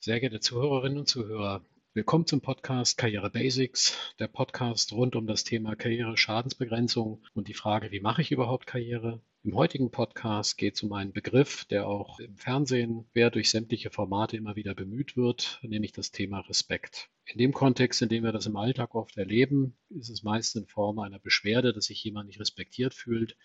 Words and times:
Sehr 0.00 0.20
geehrte 0.20 0.38
Zuhörerinnen 0.38 0.98
und 0.98 1.08
Zuhörer, 1.08 1.64
willkommen 1.92 2.24
zum 2.24 2.40
Podcast 2.40 2.96
Karriere 2.96 3.30
Basics, 3.30 3.98
der 4.20 4.28
Podcast 4.28 4.92
rund 4.92 5.16
um 5.16 5.26
das 5.26 5.42
Thema 5.42 5.74
Karriere, 5.74 6.16
Schadensbegrenzung 6.16 7.20
und 7.34 7.48
die 7.48 7.54
Frage, 7.54 7.90
wie 7.90 7.98
mache 7.98 8.22
ich 8.22 8.30
überhaupt 8.30 8.68
Karriere? 8.68 9.20
Im 9.42 9.56
heutigen 9.56 9.90
Podcast 9.90 10.56
geht 10.56 10.76
es 10.76 10.84
um 10.84 10.92
einen 10.92 11.12
Begriff, 11.12 11.64
der 11.64 11.88
auch 11.88 12.20
im 12.20 12.36
Fernsehen 12.36 13.06
quer 13.12 13.32
durch 13.32 13.50
sämtliche 13.50 13.90
Formate 13.90 14.36
immer 14.36 14.54
wieder 14.54 14.72
bemüht 14.76 15.16
wird, 15.16 15.58
nämlich 15.62 15.90
das 15.90 16.12
Thema 16.12 16.38
Respekt. 16.42 17.10
In 17.24 17.38
dem 17.38 17.52
Kontext, 17.52 18.00
in 18.00 18.08
dem 18.08 18.22
wir 18.22 18.30
das 18.30 18.46
im 18.46 18.56
Alltag 18.56 18.94
oft 18.94 19.18
erleben, 19.18 19.76
ist 19.90 20.10
es 20.10 20.22
meist 20.22 20.54
in 20.54 20.68
Form 20.68 21.00
einer 21.00 21.18
Beschwerde, 21.18 21.72
dass 21.72 21.86
sich 21.86 22.04
jemand 22.04 22.28
nicht 22.28 22.38
respektiert 22.38 22.94
fühlt. 22.94 23.36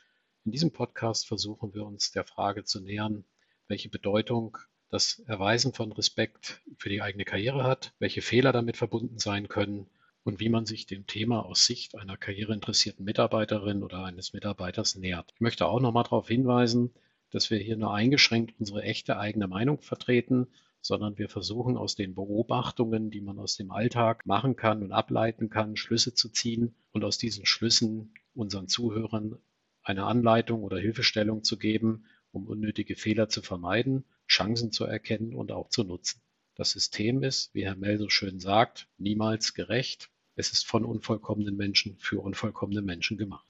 In 0.46 0.52
diesem 0.52 0.72
Podcast 0.72 1.26
versuchen 1.26 1.74
wir 1.74 1.84
uns 1.84 2.12
der 2.12 2.26
Frage 2.26 2.64
zu 2.64 2.80
nähern, 2.80 3.26
welche 3.68 3.90
Bedeutung 3.90 4.60
das 4.94 5.18
Erweisen 5.26 5.74
von 5.74 5.92
Respekt 5.92 6.62
für 6.78 6.88
die 6.88 7.02
eigene 7.02 7.26
Karriere 7.26 7.64
hat, 7.64 7.96
welche 7.98 8.22
Fehler 8.22 8.52
damit 8.52 8.78
verbunden 8.78 9.18
sein 9.18 9.48
können 9.48 9.88
und 10.24 10.40
wie 10.40 10.50
man 10.50 10.68
sich 10.68 10.86
dem 10.86 11.08
Thema 11.08 11.44
aus 11.48 11.66
Sicht 11.66 11.98
einer 11.98 12.16
karriereinteressierten 12.16 13.04
Mitarbeiterin 13.04 13.82
oder 13.82 14.06
eines 14.06 14.34
Mitarbeiters 14.34 14.94
nähert. 14.94 15.32
Ich 15.34 15.42
möchte 15.42 15.66
auch 15.66 15.80
nochmal 15.80 16.04
darauf 16.04 16.28
hinweisen, 16.28 16.94
dass 17.32 17.50
wir 17.50 17.58
hier 17.58 17.76
nur 17.76 17.92
eingeschränkt 17.92 18.54
unsere 18.60 18.84
echte 18.84 19.18
eigene 19.18 19.48
Meinung 19.48 19.82
vertreten, 19.82 20.46
sondern 20.80 21.18
wir 21.18 21.28
versuchen 21.28 21.76
aus 21.76 21.96
den 21.96 22.14
Beobachtungen, 22.14 23.10
die 23.10 23.22
man 23.22 23.40
aus 23.40 23.56
dem 23.58 23.72
Alltag 23.72 24.28
machen 24.28 24.56
kann 24.56 24.84
und 24.84 24.92
ableiten 24.92 25.50
kann, 25.50 25.76
Schlüsse 25.76 26.14
zu 26.14 26.30
ziehen 26.30 26.76
und 26.92 27.04
aus 27.04 27.18
diesen 27.18 27.48
Schlüssen 27.48 28.14
unseren 28.36 28.68
Zuhörern 28.68 29.40
eine 29.82 30.04
Anleitung 30.04 30.62
oder 30.62 30.78
Hilfestellung 30.78 31.44
zu 31.44 31.58
geben, 31.58 32.06
um 32.32 32.46
unnötige 32.46 32.96
Fehler 32.96 33.28
zu 33.28 33.42
vermeiden 33.42 34.06
Chancen 34.28 34.72
zu 34.72 34.86
erkennen 34.86 35.34
und 35.34 35.52
auch 35.52 35.70
zu 35.70 35.84
nutzen. 35.84 36.22
Das 36.56 36.72
System 36.72 37.24
ist, 37.24 37.54
wie 37.54 37.66
Herr 37.66 37.76
Mell 37.76 37.98
so 37.98 38.10
schön 38.10 38.40
sagt, 38.40 38.88
niemals 38.98 39.54
gerecht. 39.54 40.10
Es 40.36 40.52
ist 40.52 40.66
von 40.66 40.86
unvollkommenen 40.86 41.56
Menschen 41.56 41.98
für 41.98 42.20
unvollkommene 42.20 42.82
Menschen 42.82 43.18
gemacht. 43.18 43.48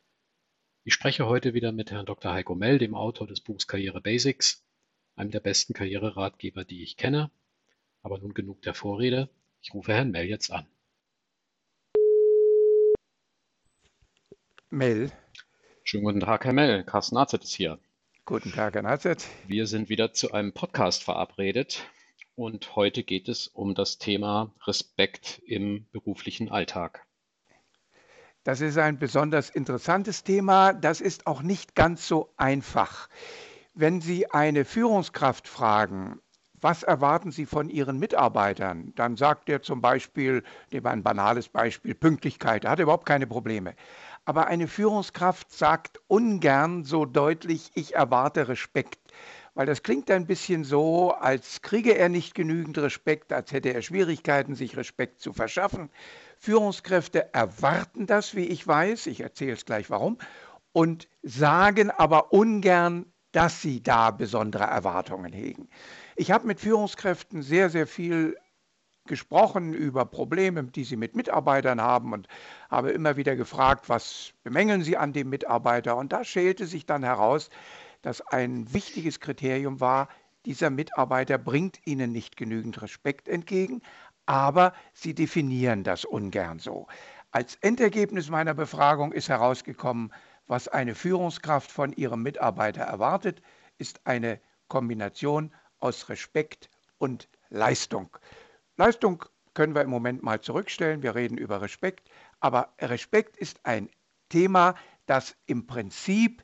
Ich 0.85 0.93
spreche 0.93 1.27
heute 1.27 1.53
wieder 1.53 1.71
mit 1.71 1.91
Herrn 1.91 2.05
Dr. 2.05 2.33
Heiko 2.33 2.55
Mell, 2.55 2.77
dem 2.77 2.95
Autor 2.95 3.27
des 3.27 3.39
Buchs 3.39 3.67
Karriere 3.67 4.02
Basics, 4.02 4.65
einem 5.15 5.31
der 5.31 5.39
besten 5.39 5.73
Karriereratgeber, 5.73 6.65
die 6.65 6.83
ich 6.83 6.97
kenne. 6.97 7.31
Aber 8.02 8.17
nun 8.19 8.33
genug 8.33 8.61
der 8.63 8.73
Vorrede. 8.73 9.30
Ich 9.61 9.73
rufe 9.73 9.93
Herrn 9.93 10.11
Mell 10.11 10.27
jetzt 10.27 10.52
an. 10.52 10.67
Mell. 14.69 15.11
Schönen 15.83 16.03
guten 16.03 16.19
Tag, 16.19 16.45
Herr 16.45 16.53
Mell. 16.53 16.83
Carsten 16.83 17.15
Arzet 17.15 17.43
ist 17.43 17.53
hier. 17.53 17.80
Guten 18.25 18.53
Tag, 18.53 18.75
Herr 18.75 18.83
Nazet. 18.83 19.27
Wir 19.47 19.67
sind 19.67 19.89
wieder 19.89 20.13
zu 20.13 20.31
einem 20.31 20.53
Podcast 20.53 21.03
verabredet 21.03 21.83
und 22.35 22.77
heute 22.77 23.03
geht 23.03 23.27
es 23.27 23.47
um 23.47 23.75
das 23.75 23.97
Thema 23.97 24.53
Respekt 24.65 25.41
im 25.45 25.88
beruflichen 25.91 26.49
Alltag. 26.49 27.05
Das 28.45 28.61
ist 28.61 28.77
ein 28.77 28.97
besonders 28.97 29.49
interessantes 29.49 30.23
Thema. 30.23 30.71
Das 30.71 31.02
ist 31.02 31.27
auch 31.27 31.41
nicht 31.41 31.75
ganz 31.75 32.07
so 32.07 32.33
einfach. 32.38 33.09
Wenn 33.73 33.99
Sie 33.99 34.31
eine 34.31 34.63
Führungskraft 34.63 35.49
fragen, 35.49 36.21
was 36.53 36.83
erwarten 36.83 37.33
Sie 37.33 37.45
von 37.45 37.69
Ihren 37.69 37.99
Mitarbeitern? 37.99 38.93
Dann 38.95 39.17
sagt 39.17 39.49
er 39.49 39.61
zum 39.61 39.81
Beispiel, 39.81 40.43
nehmen 40.71 40.85
wir 40.85 40.91
ein 40.91 41.03
banales 41.03 41.49
Beispiel, 41.49 41.93
Pünktlichkeit, 41.93 42.63
er 42.63 42.71
hat 42.71 42.80
überhaupt 42.80 43.05
keine 43.05 43.27
Probleme. 43.27 43.75
Aber 44.25 44.47
eine 44.47 44.67
Führungskraft 44.67 45.52
sagt 45.52 45.99
ungern 46.07 46.85
so 46.85 47.05
deutlich, 47.05 47.71
ich 47.75 47.95
erwarte 47.95 48.47
Respekt. 48.47 48.99
Weil 49.53 49.65
das 49.65 49.83
klingt 49.83 50.09
ein 50.09 50.25
bisschen 50.25 50.63
so, 50.63 51.11
als 51.11 51.61
kriege 51.61 51.95
er 51.95 52.09
nicht 52.09 52.33
genügend 52.33 52.77
Respekt, 52.80 53.31
als 53.33 53.52
hätte 53.52 53.73
er 53.73 53.81
Schwierigkeiten, 53.81 54.55
sich 54.55 54.77
Respekt 54.77 55.19
zu 55.19 55.33
verschaffen. 55.33 55.89
Führungskräfte 56.39 57.33
erwarten 57.33 58.07
das, 58.07 58.33
wie 58.33 58.45
ich 58.45 58.65
weiß, 58.65 59.07
ich 59.07 59.21
erzähle 59.21 59.53
es 59.53 59.65
gleich 59.65 59.89
warum, 59.89 60.17
und 60.71 61.08
sagen 61.21 61.92
aber 61.92 62.33
ungern, 62.33 63.05
dass 63.31 63.61
sie 63.61 63.83
da 63.83 64.11
besondere 64.11 64.64
Erwartungen 64.64 65.33
hegen. 65.33 65.67
Ich 66.15 66.31
habe 66.31 66.48
mit 66.48 66.59
Führungskräften 66.59 67.42
sehr, 67.42 67.69
sehr 67.69 67.87
viel 67.87 68.37
gesprochen 69.05 69.73
über 69.73 70.05
Probleme, 70.05 70.64
die 70.64 70.83
sie 70.83 70.95
mit 70.95 71.15
Mitarbeitern 71.15 71.81
haben 71.81 72.14
und 72.14 72.27
habe 72.69 72.91
immer 72.91 73.17
wieder 73.17 73.36
gefragt, 73.36 73.89
was 73.89 74.33
bemängeln 74.43 74.83
sie 74.83 74.97
an 74.97 75.14
dem 75.14 75.30
Mitarbeiter. 75.30 75.97
Und 75.97 76.14
da 76.14 76.23
schälte 76.23 76.65
sich 76.65 76.86
dann 76.86 77.03
heraus, 77.03 77.49
dass 78.02 78.21
ein 78.21 78.73
wichtiges 78.73 79.19
Kriterium 79.19 79.80
war, 79.80 80.08
dieser 80.45 80.69
Mitarbeiter 80.69 81.37
bringt 81.37 81.80
ihnen 81.86 82.11
nicht 82.11 82.36
genügend 82.36 82.81
Respekt 82.81 83.27
entgegen, 83.30 83.81
aber 84.25 84.73
sie 84.93 85.13
definieren 85.13 85.83
das 85.83 86.05
ungern 86.05 86.59
so. 86.59 86.87
Als 87.31 87.55
Endergebnis 87.61 88.30
meiner 88.30 88.53
Befragung 88.53 89.11
ist 89.11 89.30
herausgekommen, 89.30 90.13
was 90.47 90.67
eine 90.67 90.95
Führungskraft 90.95 91.71
von 91.71 91.93
ihrem 91.93 92.21
Mitarbeiter 92.21 92.83
erwartet, 92.83 93.42
ist 93.77 94.02
eine 94.05 94.39
Kombination 94.67 95.53
aus 95.80 96.09
Respekt 96.09 96.69
und 96.97 97.27
Leistung. 97.49 98.17
Leistung 98.78 99.23
können 99.54 99.76
wir 99.76 99.82
im 99.82 99.89
Moment 99.89 100.23
mal 100.23 100.42
zurückstellen. 100.42 101.04
Wir 101.04 101.16
reden 101.16 101.38
über 101.38 101.61
Respekt. 101.61 102.10
Aber 102.39 102.73
Respekt 102.80 103.38
ist 103.38 103.66
ein 103.66 103.89
Thema, 104.30 104.76
das 105.06 105.36
im 105.45 105.67
Prinzip 105.67 106.44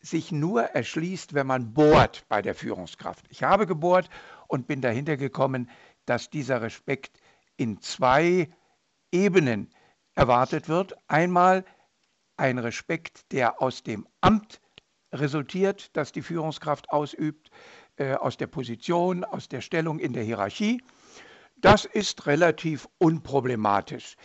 sich 0.00 0.32
nur 0.32 0.62
erschließt, 0.62 1.34
wenn 1.34 1.46
man 1.46 1.72
bohrt 1.72 2.24
bei 2.28 2.42
der 2.42 2.54
Führungskraft. 2.54 3.24
Ich 3.30 3.42
habe 3.42 3.66
gebohrt 3.66 4.08
und 4.48 4.66
bin 4.66 4.80
dahinter 4.80 5.16
gekommen, 5.16 5.70
dass 6.06 6.30
dieser 6.30 6.62
Respekt 6.62 7.20
in 7.56 7.80
zwei 7.80 8.50
Ebenen 9.12 9.70
erwartet 10.14 10.68
wird. 10.68 10.94
Einmal 11.08 11.64
ein 12.36 12.58
Respekt, 12.58 13.32
der 13.32 13.62
aus 13.62 13.82
dem 13.82 14.06
Amt 14.20 14.60
resultiert, 15.12 15.96
das 15.96 16.12
die 16.12 16.22
Führungskraft 16.22 16.90
ausübt, 16.90 17.50
äh, 17.96 18.14
aus 18.14 18.36
der 18.36 18.48
Position, 18.48 19.24
aus 19.24 19.48
der 19.48 19.60
Stellung 19.60 19.98
in 19.98 20.12
der 20.12 20.24
Hierarchie. 20.24 20.82
Das 21.56 21.84
ist 21.84 22.26
relativ 22.26 22.88
unproblematisch. 22.98 24.16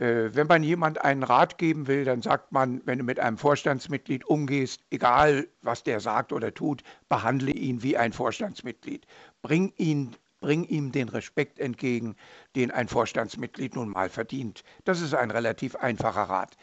Äh, 0.00 0.34
wenn 0.34 0.46
man 0.46 0.62
jemand 0.62 1.04
einen 1.04 1.22
Rat 1.22 1.58
geben 1.58 1.86
will, 1.86 2.04
dann 2.04 2.22
sagt 2.22 2.52
man, 2.52 2.80
wenn 2.86 2.98
du 2.98 3.04
mit 3.04 3.20
einem 3.20 3.36
Vorstandsmitglied 3.36 4.24
umgehst, 4.24 4.82
egal 4.90 5.46
was 5.60 5.82
der 5.82 6.00
sagt 6.00 6.32
oder 6.32 6.54
tut, 6.54 6.82
behandle 7.08 7.52
ihn 7.52 7.82
wie 7.82 7.98
ein 7.98 8.14
Vorstandsmitglied. 8.14 9.06
Bring, 9.42 9.74
ihn, 9.76 10.16
bring 10.40 10.64
ihm 10.64 10.90
den 10.90 11.10
Respekt 11.10 11.58
entgegen, 11.58 12.16
den 12.56 12.70
ein 12.70 12.88
Vorstandsmitglied 12.88 13.76
nun 13.76 13.90
mal 13.90 14.08
verdient. 14.08 14.64
Das 14.84 15.02
ist 15.02 15.14
ein 15.14 15.30
relativ 15.30 15.76
einfacher 15.76 16.22
Rat. 16.22 16.56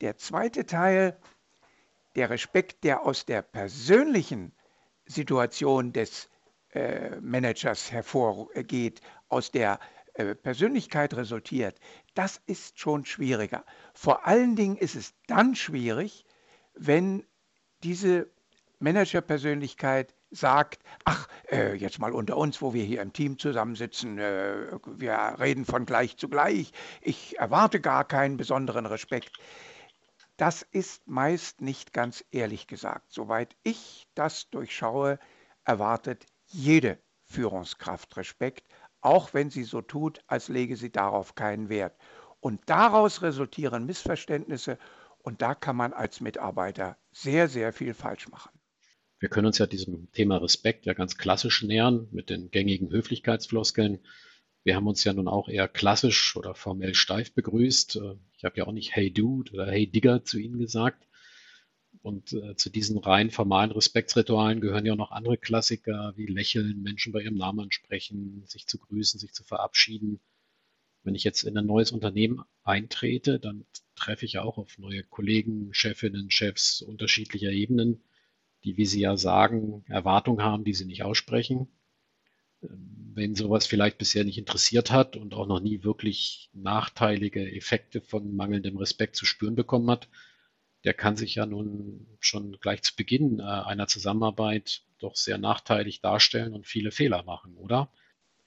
Der 0.00 0.16
zweite 0.16 0.66
Teil, 0.66 1.16
der 2.16 2.28
Respekt, 2.28 2.82
der 2.82 3.06
aus 3.06 3.24
der 3.24 3.42
persönlichen 3.42 4.52
Situation 5.06 5.92
des 5.92 6.28
Managers 7.20 7.90
hervorgeht, 7.90 9.00
aus 9.28 9.50
der 9.50 9.80
äh, 10.14 10.34
Persönlichkeit 10.34 11.14
resultiert, 11.14 11.78
das 12.14 12.40
ist 12.46 12.78
schon 12.78 13.04
schwieriger. 13.04 13.64
Vor 13.94 14.26
allen 14.26 14.56
Dingen 14.56 14.76
ist 14.76 14.96
es 14.96 15.14
dann 15.26 15.54
schwierig, 15.54 16.24
wenn 16.74 17.24
diese 17.82 18.28
Managerpersönlichkeit 18.80 20.14
sagt, 20.30 20.82
ach, 21.04 21.28
äh, 21.50 21.74
jetzt 21.74 21.98
mal 21.98 22.12
unter 22.12 22.36
uns, 22.36 22.60
wo 22.60 22.74
wir 22.74 22.84
hier 22.84 23.02
im 23.02 23.12
Team 23.12 23.38
zusammensitzen, 23.38 24.18
äh, 24.18 24.78
wir 24.86 25.36
reden 25.38 25.64
von 25.64 25.86
gleich 25.86 26.16
zu 26.16 26.28
gleich, 26.28 26.72
ich 27.00 27.38
erwarte 27.38 27.80
gar 27.80 28.04
keinen 28.04 28.36
besonderen 28.36 28.86
Respekt. 28.86 29.32
Das 30.36 30.62
ist 30.62 31.06
meist 31.06 31.60
nicht 31.60 31.92
ganz 31.92 32.24
ehrlich 32.30 32.66
gesagt. 32.66 33.12
Soweit 33.12 33.54
ich 33.62 34.06
das 34.14 34.48
durchschaue, 34.50 35.18
erwartet 35.64 36.26
jede 36.52 36.98
Führungskraft 37.24 38.16
Respekt, 38.16 38.64
auch 39.00 39.34
wenn 39.34 39.50
sie 39.50 39.64
so 39.64 39.80
tut, 39.80 40.20
als 40.26 40.48
lege 40.48 40.76
sie 40.76 40.90
darauf 40.90 41.34
keinen 41.34 41.68
Wert. 41.68 41.96
Und 42.40 42.60
daraus 42.66 43.22
resultieren 43.22 43.86
Missverständnisse 43.86 44.78
und 45.18 45.42
da 45.42 45.54
kann 45.54 45.76
man 45.76 45.92
als 45.92 46.20
Mitarbeiter 46.20 46.96
sehr, 47.12 47.48
sehr 47.48 47.72
viel 47.72 47.94
falsch 47.94 48.28
machen. 48.28 48.50
Wir 49.18 49.28
können 49.28 49.46
uns 49.46 49.58
ja 49.58 49.66
diesem 49.66 50.10
Thema 50.12 50.38
Respekt 50.38 50.86
ja 50.86 50.94
ganz 50.94 51.18
klassisch 51.18 51.62
nähern 51.62 52.08
mit 52.10 52.30
den 52.30 52.50
gängigen 52.50 52.90
Höflichkeitsfloskeln. 52.90 53.98
Wir 54.64 54.76
haben 54.76 54.86
uns 54.86 55.04
ja 55.04 55.12
nun 55.12 55.28
auch 55.28 55.48
eher 55.48 55.68
klassisch 55.68 56.36
oder 56.36 56.54
formell 56.54 56.94
steif 56.94 57.34
begrüßt. 57.34 58.00
Ich 58.36 58.44
habe 58.44 58.56
ja 58.56 58.66
auch 58.66 58.72
nicht 58.72 58.96
Hey 58.96 59.12
Dude 59.12 59.52
oder 59.52 59.66
Hey 59.66 59.86
Digger 59.86 60.24
zu 60.24 60.38
Ihnen 60.38 60.58
gesagt. 60.58 61.06
Und 62.02 62.32
äh, 62.32 62.56
zu 62.56 62.70
diesen 62.70 62.98
rein 62.98 63.30
formalen 63.30 63.72
Respektsritualen 63.72 64.60
gehören 64.60 64.86
ja 64.86 64.94
auch 64.94 64.98
noch 64.98 65.10
andere 65.10 65.36
Klassiker 65.36 66.12
wie 66.16 66.26
Lächeln, 66.26 66.82
Menschen 66.82 67.12
bei 67.12 67.22
ihrem 67.22 67.34
Namen 67.36 67.60
ansprechen, 67.60 68.42
sich 68.46 68.66
zu 68.66 68.78
grüßen, 68.78 69.20
sich 69.20 69.32
zu 69.32 69.44
verabschieden. 69.44 70.20
Wenn 71.02 71.14
ich 71.14 71.24
jetzt 71.24 71.42
in 71.42 71.56
ein 71.56 71.66
neues 71.66 71.92
Unternehmen 71.92 72.42
eintrete, 72.62 73.38
dann 73.38 73.64
treffe 73.96 74.24
ich 74.24 74.38
auch 74.38 74.58
auf 74.58 74.78
neue 74.78 75.02
Kollegen, 75.02 75.72
Chefinnen, 75.72 76.30
Chefs 76.30 76.82
unterschiedlicher 76.82 77.50
Ebenen, 77.50 78.02
die, 78.64 78.76
wie 78.76 78.86
Sie 78.86 79.00
ja 79.00 79.16
sagen, 79.16 79.84
Erwartungen 79.86 80.42
haben, 80.42 80.64
die 80.64 80.74
sie 80.74 80.84
nicht 80.84 81.02
aussprechen. 81.02 81.68
Wenn 82.60 83.34
sowas 83.34 83.66
vielleicht 83.66 83.98
bisher 83.98 84.24
nicht 84.24 84.36
interessiert 84.38 84.90
hat 84.90 85.16
und 85.16 85.34
auch 85.34 85.46
noch 85.46 85.60
nie 85.60 85.82
wirklich 85.82 86.50
nachteilige 86.52 87.50
Effekte 87.50 88.02
von 88.02 88.36
mangelndem 88.36 88.76
Respekt 88.76 89.16
zu 89.16 89.24
spüren 89.24 89.54
bekommen 89.54 89.90
hat, 89.90 90.08
der 90.84 90.94
kann 90.94 91.16
sich 91.16 91.34
ja 91.34 91.46
nun 91.46 92.06
schon 92.20 92.58
gleich 92.60 92.82
zu 92.82 92.96
Beginn 92.96 93.40
äh, 93.40 93.42
einer 93.42 93.86
Zusammenarbeit 93.86 94.82
doch 94.98 95.16
sehr 95.16 95.38
nachteilig 95.38 96.00
darstellen 96.00 96.54
und 96.54 96.66
viele 96.66 96.90
Fehler 96.90 97.22
machen, 97.24 97.56
oder? 97.56 97.90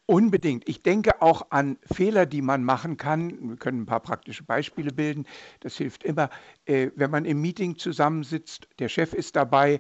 Unbedingt. 0.06 0.68
Ich 0.68 0.84
denke 0.84 1.22
auch 1.22 1.52
an 1.52 1.78
Fehler, 1.92 2.26
die 2.26 2.42
man 2.42 2.64
machen 2.64 2.98
kann. 2.98 3.50
Wir 3.50 3.56
können 3.56 3.84
ein 3.84 3.86
paar 3.86 4.02
praktische 4.02 4.44
Beispiele 4.44 4.92
bilden. 4.92 5.26
Das 5.62 5.78
hilft 5.78 6.04
immer. 6.04 6.30
Äh, 6.66 6.90
wenn 6.96 7.10
man 7.10 7.24
im 7.24 7.40
Meeting 7.40 7.78
zusammensitzt, 7.78 8.68
der 8.80 8.90
Chef 8.90 9.14
ist 9.14 9.36
dabei, 9.36 9.80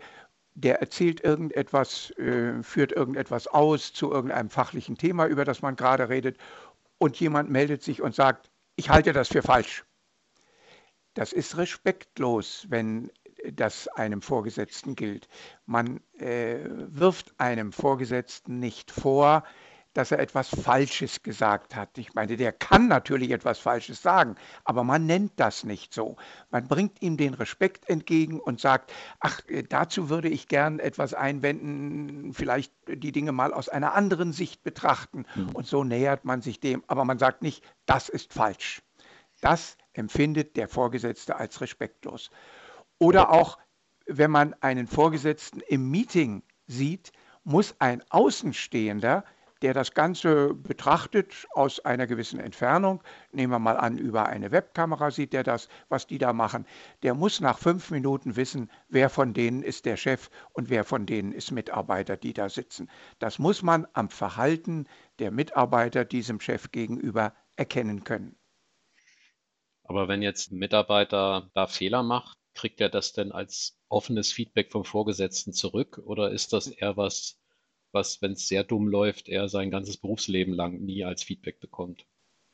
der 0.55 0.79
erzählt 0.79 1.21
irgendetwas, 1.21 2.11
äh, 2.11 2.63
führt 2.63 2.93
irgendetwas 2.93 3.47
aus 3.47 3.91
zu 3.91 4.11
irgendeinem 4.11 4.49
fachlichen 4.49 4.97
Thema, 4.97 5.25
über 5.25 5.43
das 5.43 5.61
man 5.61 5.75
gerade 5.75 6.07
redet, 6.07 6.37
und 6.99 7.19
jemand 7.19 7.49
meldet 7.49 7.83
sich 7.83 8.01
und 8.01 8.15
sagt, 8.15 8.49
ich 8.77 8.89
halte 8.89 9.11
das 9.11 9.27
für 9.27 9.41
falsch. 9.41 9.83
Das 11.13 11.33
ist 11.33 11.57
respektlos, 11.57 12.65
wenn 12.69 13.11
das 13.51 13.87
einem 13.89 14.21
Vorgesetzten 14.21 14.95
gilt. 14.95 15.27
Man 15.65 15.99
äh, 16.17 16.59
wirft 16.65 17.39
einem 17.39 17.71
Vorgesetzten 17.71 18.59
nicht 18.59 18.91
vor, 18.91 19.43
dass 19.93 20.11
er 20.11 20.19
etwas 20.19 20.49
Falsches 20.49 21.21
gesagt 21.21 21.75
hat. 21.75 21.97
Ich 21.97 22.15
meine, 22.15 22.35
der 22.35 22.51
kann 22.51 22.87
natürlich 22.87 23.31
etwas 23.31 23.59
Falsches 23.59 24.01
sagen, 24.01 24.35
aber 24.63 24.83
man 24.83 25.05
nennt 25.05 25.33
das 25.35 25.63
nicht 25.63 25.93
so. 25.93 26.15
Man 26.49 26.67
bringt 26.67 27.01
ihm 27.01 27.15
den 27.15 27.35
Respekt 27.35 27.87
entgegen 27.89 28.39
und 28.39 28.59
sagt, 28.59 28.91
ach, 29.19 29.41
äh, 29.47 29.63
dazu 29.63 30.09
würde 30.09 30.29
ich 30.29 30.47
gern 30.47 30.79
etwas 30.79 31.13
einwenden, 31.13 32.33
vielleicht 32.33 32.73
die 32.87 33.11
Dinge 33.11 33.31
mal 33.31 33.53
aus 33.53 33.69
einer 33.69 33.93
anderen 33.93 34.33
Sicht 34.33 34.63
betrachten. 34.63 35.25
Mhm. 35.35 35.49
Und 35.49 35.67
so 35.67 35.83
nähert 35.83 36.25
man 36.25 36.41
sich 36.41 36.59
dem, 36.59 36.83
aber 36.87 37.05
man 37.05 37.19
sagt 37.19 37.43
nicht, 37.43 37.63
das 37.85 38.09
ist 38.09 38.33
falsch. 38.33 38.81
Das 39.41 39.77
empfindet 39.93 40.55
der 40.57 40.67
Vorgesetzte 40.67 41.35
als 41.35 41.61
respektlos. 41.61 42.29
Oder 42.99 43.31
auch, 43.31 43.57
wenn 44.05 44.31
man 44.31 44.55
einen 44.61 44.87
Vorgesetzten 44.87 45.61
im 45.61 45.89
Meeting 45.89 46.43
sieht, 46.67 47.11
muss 47.43 47.75
ein 47.79 48.03
Außenstehender, 48.09 49.23
der 49.63 49.73
das 49.73 49.93
Ganze 49.93 50.53
betrachtet 50.53 51.47
aus 51.53 51.79
einer 51.79 52.05
gewissen 52.05 52.39
Entfernung, 52.39 53.01
nehmen 53.31 53.53
wir 53.53 53.59
mal 53.59 53.77
an, 53.77 53.97
über 53.97 54.27
eine 54.27 54.51
Webkamera 54.51 55.09
sieht 55.09 55.33
er 55.33 55.43
das, 55.43 55.69
was 55.87 56.05
die 56.05 56.17
da 56.17 56.33
machen, 56.33 56.65
der 57.01 57.13
muss 57.13 57.39
nach 57.39 57.57
fünf 57.57 57.89
Minuten 57.89 58.35
wissen, 58.35 58.69
wer 58.89 59.09
von 59.09 59.33
denen 59.33 59.63
ist 59.63 59.85
der 59.85 59.95
Chef 59.95 60.29
und 60.51 60.69
wer 60.69 60.83
von 60.83 61.05
denen 61.05 61.31
ist 61.31 61.51
Mitarbeiter, 61.51 62.17
die 62.17 62.33
da 62.33 62.49
sitzen. 62.49 62.89
Das 63.19 63.39
muss 63.39 63.63
man 63.63 63.87
am 63.93 64.09
Verhalten 64.09 64.85
der 65.19 65.31
Mitarbeiter 65.31 66.03
diesem 66.03 66.41
Chef 66.41 66.71
gegenüber 66.71 67.33
erkennen 67.55 68.03
können. 68.03 68.35
Aber 69.93 70.07
wenn 70.07 70.23
jetzt 70.23 70.51
ein 70.51 70.57
Mitarbeiter 70.57 71.51
da 71.53 71.67
Fehler 71.67 72.01
macht, 72.01 72.39
kriegt 72.55 72.81
er 72.81 72.89
das 72.89 73.13
denn 73.13 73.31
als 73.31 73.77
offenes 73.89 74.31
Feedback 74.31 74.71
vom 74.71 74.85
Vorgesetzten 74.85 75.53
zurück 75.53 76.01
oder 76.03 76.31
ist 76.31 76.51
das 76.51 76.65
eher 76.65 76.97
was, 76.97 77.39
was, 77.91 78.19
wenn 78.19 78.31
es 78.31 78.47
sehr 78.47 78.63
dumm 78.63 78.87
läuft, 78.87 79.29
er 79.29 79.49
sein 79.49 79.69
ganzes 79.69 79.97
Berufsleben 79.97 80.55
lang 80.55 80.79
nie 80.79 81.03
als 81.03 81.21
Feedback 81.21 81.59
bekommt? 81.59 82.07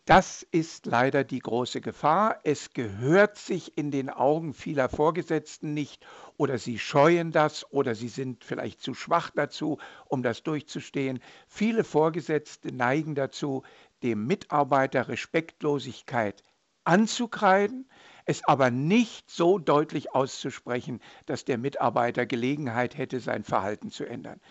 Das 0.04 0.44
ist 0.52 0.86
leider 0.86 1.24
die 1.24 1.40
große 1.40 1.80
Gefahr. 1.80 2.42
Es 2.44 2.74
gehört 2.74 3.38
sich 3.38 3.78
in 3.78 3.90
den 3.90 4.10
Augen 4.10 4.54
vieler 4.54 4.90
Vorgesetzten 4.90 5.74
nicht 5.74 6.06
oder 6.36 6.58
sie 6.58 6.78
scheuen 6.78 7.32
das 7.32 7.72
oder 7.72 7.96
sie 7.96 8.10
sind 8.10 8.44
vielleicht 8.44 8.82
zu 8.82 8.94
schwach 8.94 9.30
dazu, 9.34 9.78
um 10.08 10.24
das 10.24 10.44
durchzustehen. 10.44 11.20
Viele 11.48 11.86
Vorgesetzte 11.86 12.76
neigen 12.76 13.16
dazu, 13.16 13.64
dem 14.04 14.28
Mitarbeiter 14.28 15.08
Respektlosigkeit 15.08 16.44
anzukreiden, 16.90 17.88
es 18.26 18.44
aber 18.46 18.72
nicht 18.72 19.30
so 19.30 19.60
deutlich 19.60 20.16
auszusprechen, 20.16 21.02
dass 21.28 21.46
der 21.46 21.60
Mitarbeiter 21.60 22.26
Gelegenheit 22.26 22.98
hätte, 22.98 23.20
sein 23.20 23.44
Verhalten 23.44 23.92
zu 23.92 24.06
ändern. 24.06 24.42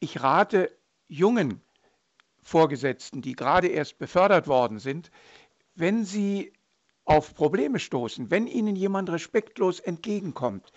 Ich 0.00 0.20
rate 0.20 0.76
jungen 1.06 1.60
Vorgesetzten, 2.42 3.22
die 3.22 3.34
gerade 3.36 3.68
erst 3.68 3.98
befördert 3.98 4.48
worden 4.48 4.80
sind, 4.80 5.12
wenn 5.76 6.04
sie 6.04 6.52
auf 7.04 7.34
Probleme 7.34 7.78
stoßen, 7.78 8.30
wenn 8.30 8.48
ihnen 8.48 8.74
jemand 8.74 9.10
respektlos 9.10 9.78
entgegenkommt, 9.78 10.72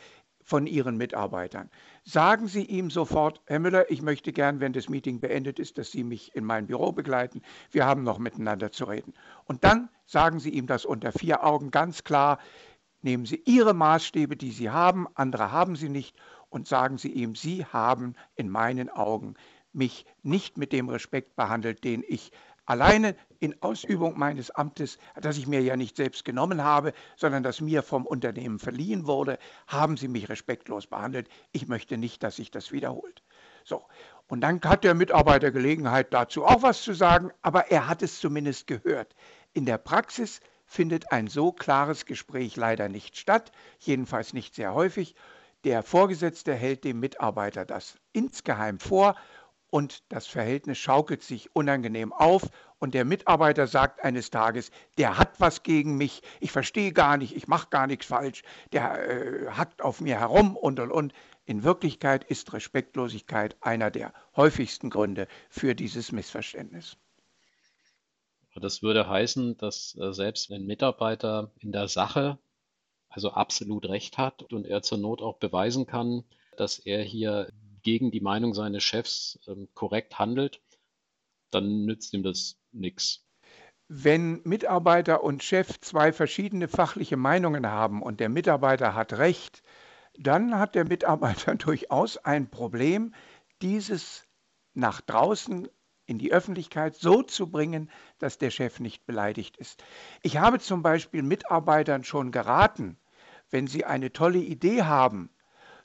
von 0.47 0.65
Ihren 0.65 0.95
Mitarbeitern. 0.95 1.69
Sagen 2.05 2.47
Sie 2.47 2.63
ihm 2.63 2.89
sofort, 2.89 3.41
Herr 3.47 3.59
Müller, 3.59 3.91
ich 3.91 4.01
möchte 4.01 4.31
gern, 4.31 4.61
wenn 4.61 4.71
das 4.71 4.87
Meeting 4.87 5.19
beendet 5.19 5.59
ist, 5.59 5.77
dass 5.77 5.91
Sie 5.91 6.05
mich 6.05 6.33
in 6.37 6.45
mein 6.45 6.67
Büro 6.67 6.93
begleiten. 6.93 7.41
Wir 7.69 7.85
haben 7.85 8.03
noch 8.03 8.17
miteinander 8.17 8.71
zu 8.71 8.85
reden. 8.85 9.13
Und 9.43 9.65
dann 9.65 9.89
sagen 10.05 10.39
Sie 10.39 10.51
ihm 10.51 10.65
das 10.65 10.85
unter 10.85 11.11
vier 11.11 11.43
Augen 11.43 11.69
ganz 11.69 12.05
klar. 12.05 12.39
Nehmen 13.01 13.25
Sie 13.25 13.43
Ihre 13.45 13.73
Maßstäbe, 13.73 14.37
die 14.37 14.51
Sie 14.51 14.69
haben, 14.69 15.05
andere 15.15 15.51
haben 15.51 15.75
Sie 15.75 15.89
nicht, 15.89 16.15
und 16.49 16.65
sagen 16.65 16.97
Sie 16.97 17.11
ihm, 17.11 17.35
Sie 17.35 17.65
haben 17.65 18.15
in 18.35 18.49
meinen 18.49 18.89
Augen 18.89 19.35
mich 19.73 20.05
nicht 20.23 20.57
mit 20.57 20.71
dem 20.71 20.87
Respekt 20.87 21.35
behandelt, 21.35 21.83
den 21.83 22.05
ich 22.07 22.31
alleine 22.67 23.15
in 23.39 23.59
Ausübung 23.61 24.19
meines 24.19 24.51
Amtes, 24.51 24.99
das 25.19 25.37
ich 25.37 25.47
mir 25.47 25.61
ja 25.61 25.75
nicht 25.75 25.95
selbst 25.95 26.25
genommen 26.25 26.63
habe, 26.63 26.93
sondern 27.15 27.41
das 27.41 27.61
mir 27.61 27.81
vom 27.81 28.05
Unternehmen 28.05 28.59
verliehen 28.59 29.07
wurde, 29.07 29.39
haben 29.67 29.97
Sie 29.97 30.07
mich 30.07 30.29
respektlos 30.29 30.85
behandelt. 30.85 31.29
Ich 31.51 31.67
möchte 31.67 31.97
nicht, 31.97 32.21
dass 32.21 32.35
sich 32.35 32.51
das 32.51 32.71
wiederholt. 32.71 33.23
So, 33.63 33.85
und 34.27 34.41
dann 34.41 34.61
hat 34.61 34.83
der 34.83 34.93
Mitarbeiter 34.93 35.51
Gelegenheit 35.51 36.13
dazu 36.13 36.45
auch 36.45 36.61
was 36.61 36.83
zu 36.83 36.93
sagen, 36.93 37.31
aber 37.41 37.71
er 37.71 37.87
hat 37.87 38.03
es 38.03 38.19
zumindest 38.19 38.67
gehört. 38.67 39.15
In 39.53 39.65
der 39.65 39.77
Praxis 39.77 40.41
findet 40.65 41.11
ein 41.11 41.27
so 41.27 41.51
klares 41.51 42.05
Gespräch 42.05 42.57
leider 42.57 42.89
nicht 42.89 43.17
statt, 43.17 43.51
jedenfalls 43.79 44.33
nicht 44.33 44.55
sehr 44.55 44.73
häufig. 44.73 45.15
Der 45.63 45.83
Vorgesetzte 45.83 46.53
hält 46.53 46.83
dem 46.83 46.99
Mitarbeiter 46.99 47.65
das 47.65 47.97
insgeheim 48.13 48.79
vor 48.79 49.15
und 49.69 50.03
das 50.09 50.27
Verhältnis 50.27 50.77
schaukelt 50.77 51.23
sich 51.23 51.55
unangenehm 51.55 52.13
auf 52.13 52.43
und 52.79 52.93
der 52.93 53.05
Mitarbeiter 53.05 53.67
sagt 53.67 54.03
eines 54.03 54.29
Tages, 54.29 54.71
der 54.97 55.17
hat 55.17 55.39
was 55.39 55.63
gegen 55.63 55.97
mich, 55.97 56.21
ich 56.39 56.51
verstehe 56.51 56.93
gar 56.93 57.17
nicht, 57.17 57.35
ich 57.35 57.47
mache 57.47 57.69
gar 57.69 57.87
nichts 57.87 58.05
falsch, 58.05 58.43
der 58.71 59.09
äh, 59.09 59.51
hackt 59.51 59.81
auf 59.81 60.01
mir 60.01 60.19
herum 60.19 60.55
und 60.55 60.79
und 60.79 60.91
und. 60.91 61.13
In 61.45 61.63
Wirklichkeit 61.63 62.25
ist 62.25 62.51
Respektlosigkeit 62.53 63.55
einer 63.61 63.89
der 63.89 64.13
häufigsten 64.35 64.89
Gründe 64.89 65.27
für 65.49 65.75
dieses 65.75 66.11
Missverständnis. 66.11 66.97
Das 68.55 68.81
würde 68.81 69.07
heißen, 69.07 69.57
dass 69.57 69.95
äh, 69.99 70.13
selbst 70.13 70.49
wenn 70.49 70.65
Mitarbeiter 70.65 71.51
in 71.59 71.71
der 71.71 71.87
Sache 71.87 72.37
also 73.09 73.31
absolut 73.31 73.87
recht 73.87 74.17
hat 74.17 74.51
und 74.51 74.65
er 74.65 74.81
zur 74.81 74.97
Not 74.97 75.21
auch 75.21 75.37
beweisen 75.37 75.87
kann, 75.87 76.23
dass 76.57 76.79
er 76.79 77.01
hier 77.03 77.51
gegen 77.87 78.11
die 78.11 78.19
Meinung 78.19 78.53
seines 78.53 78.83
Chefs 78.83 79.39
ähm, 79.47 79.69
korrekt 79.73 80.19
handelt, 80.19 80.61
dann 81.51 81.85
nützt 81.85 82.13
ihm 82.13 82.21
das 82.21 82.57
nichts. 82.73 83.25
Wenn 83.87 84.41
Mitarbeiter 84.43 85.23
und 85.23 85.41
Chef 85.41 85.79
zwei 85.79 86.11
verschiedene 86.11 86.67
fachliche 86.67 87.15
Meinungen 87.15 87.65
haben 87.65 88.01
und 88.01 88.19
der 88.19 88.27
Mitarbeiter 88.27 88.93
hat 88.93 89.13
recht, 89.13 89.63
dann 90.19 90.59
hat 90.59 90.75
der 90.75 90.83
Mitarbeiter 90.83 91.55
durchaus 91.55 92.17
ein 92.17 92.49
Problem, 92.49 93.15
dieses 93.61 94.27
nach 94.73 94.99
draußen 94.99 95.69
in 96.05 96.17
die 96.17 96.33
Öffentlichkeit 96.33 96.93
so 96.97 97.23
zu 97.23 97.49
bringen, 97.49 97.89
dass 98.19 98.37
der 98.37 98.49
Chef 98.49 98.81
nicht 98.81 99.05
beleidigt 99.05 99.55
ist. 99.55 99.81
Ich 100.23 100.35
habe 100.35 100.59
zum 100.59 100.83
Beispiel 100.83 101.23
Mitarbeitern 101.23 102.03
schon 102.03 102.33
geraten, 102.33 102.97
wenn 103.49 103.65
sie 103.65 103.85
eine 103.85 104.11
tolle 104.11 104.39
Idee 104.39 104.83
haben, 104.83 105.29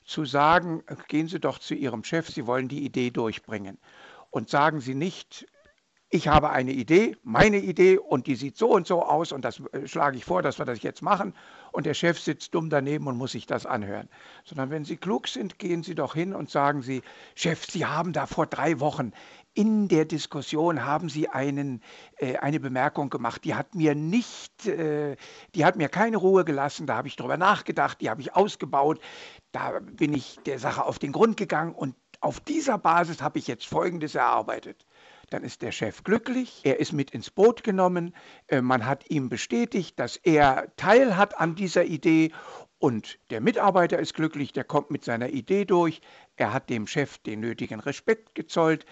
zu 0.03 0.25
sagen, 0.25 0.83
gehen 1.07 1.27
Sie 1.27 1.39
doch 1.39 1.59
zu 1.59 1.75
Ihrem 1.75 2.03
Chef, 2.03 2.29
Sie 2.29 2.47
wollen 2.47 2.67
die 2.67 2.85
Idee 2.85 3.11
durchbringen. 3.11 3.77
Und 4.29 4.49
sagen 4.49 4.79
Sie 4.79 4.95
nicht, 4.95 5.45
ich 6.13 6.27
habe 6.27 6.51
eine 6.51 6.71
Idee, 6.71 7.17
meine 7.23 7.57
Idee 7.57 7.97
und 7.97 8.27
die 8.27 8.35
sieht 8.35 8.55
so 8.55 8.69
und 8.69 8.85
so 8.85 9.01
aus 9.01 9.31
und 9.31 9.43
das 9.43 9.59
äh, 9.71 9.87
schlage 9.87 10.15
ich 10.15 10.25
vor, 10.25 10.43
dass 10.43 10.59
wir 10.59 10.65
das 10.65 10.83
jetzt 10.83 11.01
machen 11.01 11.33
und 11.71 11.87
der 11.87 11.95
Chef 11.95 12.19
sitzt 12.19 12.53
dumm 12.53 12.69
daneben 12.69 13.07
und 13.07 13.17
muss 13.17 13.31
sich 13.31 13.47
das 13.47 13.65
anhören. 13.65 14.07
Sondern 14.43 14.69
wenn 14.69 14.85
Sie 14.85 14.97
klug 14.97 15.27
sind, 15.27 15.57
gehen 15.57 15.81
Sie 15.81 15.95
doch 15.95 16.13
hin 16.13 16.35
und 16.35 16.51
sagen 16.51 16.83
Sie, 16.83 17.01
Chef, 17.33 17.65
Sie 17.65 17.87
haben 17.87 18.13
da 18.13 18.27
vor 18.27 18.45
drei 18.45 18.79
Wochen 18.79 19.11
in 19.53 19.87
der 19.87 20.05
Diskussion 20.05 20.85
haben 20.85 21.09
Sie 21.09 21.29
einen, 21.29 21.81
äh, 22.17 22.37
eine 22.37 22.59
Bemerkung 22.59 23.09
gemacht, 23.09 23.43
die 23.43 23.55
hat 23.55 23.75
mir 23.75 23.95
nicht, 23.95 24.65
äh, 24.65 25.15
die 25.53 25.65
hat 25.65 25.75
mir 25.75 25.89
keine 25.89 26.17
Ruhe 26.17 26.43
gelassen, 26.43 26.87
da 26.87 26.95
habe 26.95 27.07
ich 27.07 27.15
drüber 27.15 27.37
nachgedacht, 27.37 28.01
die 28.01 28.09
habe 28.09 28.21
ich 28.21 28.35
ausgebaut, 28.35 28.99
da 29.51 29.79
bin 29.79 30.13
ich 30.13 30.39
der 30.45 30.59
Sache 30.59 30.83
auf 30.85 30.97
den 30.97 31.11
Grund 31.11 31.37
gegangen 31.37 31.73
und 31.75 31.95
auf 32.19 32.39
dieser 32.39 32.77
Basis 32.77 33.21
habe 33.21 33.37
ich 33.37 33.47
jetzt 33.47 33.67
Folgendes 33.67 34.15
erarbeitet. 34.15 34.85
Dann 35.29 35.43
ist 35.43 35.61
der 35.61 35.71
Chef 35.71 36.03
glücklich, 36.03 36.61
er 36.63 36.79
ist 36.79 36.93
mit 36.93 37.11
ins 37.11 37.29
Boot 37.29 37.63
genommen, 37.63 38.15
äh, 38.47 38.61
man 38.61 38.85
hat 38.85 39.09
ihm 39.09 39.29
bestätigt, 39.29 39.99
dass 39.99 40.17
er 40.17 40.73
Teil 40.77 41.15
hat 41.17 41.39
an 41.39 41.55
dieser 41.55 41.85
Idee 41.85 42.31
und 42.79 43.19
der 43.29 43.39
Mitarbeiter 43.39 43.99
ist 43.99 44.13
glücklich, 44.13 44.51
der 44.51 44.63
kommt 44.63 44.91
mit 44.91 45.05
seiner 45.05 45.29
Idee 45.29 45.63
durch, 45.65 46.01
er 46.35 46.53
hat 46.53 46.69
dem 46.69 46.87
Chef 46.87 47.17
den 47.19 47.39
nötigen 47.39 47.79
Respekt 47.79 48.35
gezollt. 48.35 48.85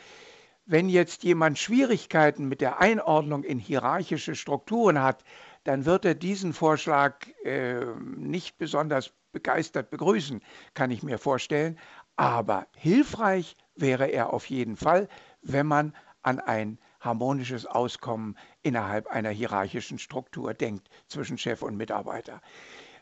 Wenn 0.72 0.88
jetzt 0.88 1.24
jemand 1.24 1.60
Schwierigkeiten 1.60 2.48
mit 2.48 2.62
der 2.62 2.80
Einordnung 2.80 3.44
in 3.44 3.60
hierarchische 3.60 4.36
Strukturen 4.36 5.02
hat, 5.02 5.22
dann 5.66 5.84
wird 5.84 6.06
er 6.06 6.16
diesen 6.16 6.54
Vorschlag 6.54 7.28
äh, 7.44 7.84
nicht 8.16 8.58
besonders 8.58 9.12
begeistert 9.34 9.90
begrüßen, 9.90 10.40
kann 10.74 10.90
ich 10.90 11.04
mir 11.04 11.18
vorstellen. 11.18 11.78
Aber 12.16 12.68
hilfreich 12.78 13.58
wäre 13.76 14.08
er 14.08 14.32
auf 14.32 14.46
jeden 14.46 14.78
Fall, 14.78 15.10
wenn 15.42 15.68
man 15.68 15.94
an 16.22 16.40
ein 16.40 16.80
harmonisches 17.02 17.66
Auskommen 17.66 18.38
innerhalb 18.62 19.08
einer 19.08 19.32
hierarchischen 19.32 20.00
Struktur 20.00 20.54
denkt 20.54 20.88
zwischen 21.10 21.38
Chef 21.38 21.64
und 21.64 21.76
Mitarbeiter. 21.76 22.42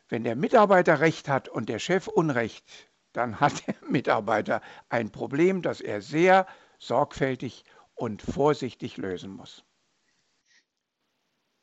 Wenn 0.08 0.24
der 0.24 0.36
Mitarbeiter 0.36 1.02
Recht 1.02 1.30
hat 1.30 1.48
und 1.48 1.70
der 1.70 1.78
Chef 1.78 2.08
Unrecht, 2.08 2.66
dann 3.14 3.40
hat 3.40 3.68
der 3.68 3.76
Mitarbeiter 3.88 4.62
ein 4.90 5.12
Problem, 5.12 5.62
das 5.62 5.82
er 5.82 6.02
sehr 6.02 6.48
sorgfältig 6.80 7.64
und 7.94 8.22
vorsichtig 8.22 8.98
lösen 8.98 9.32
muss. 9.32 9.64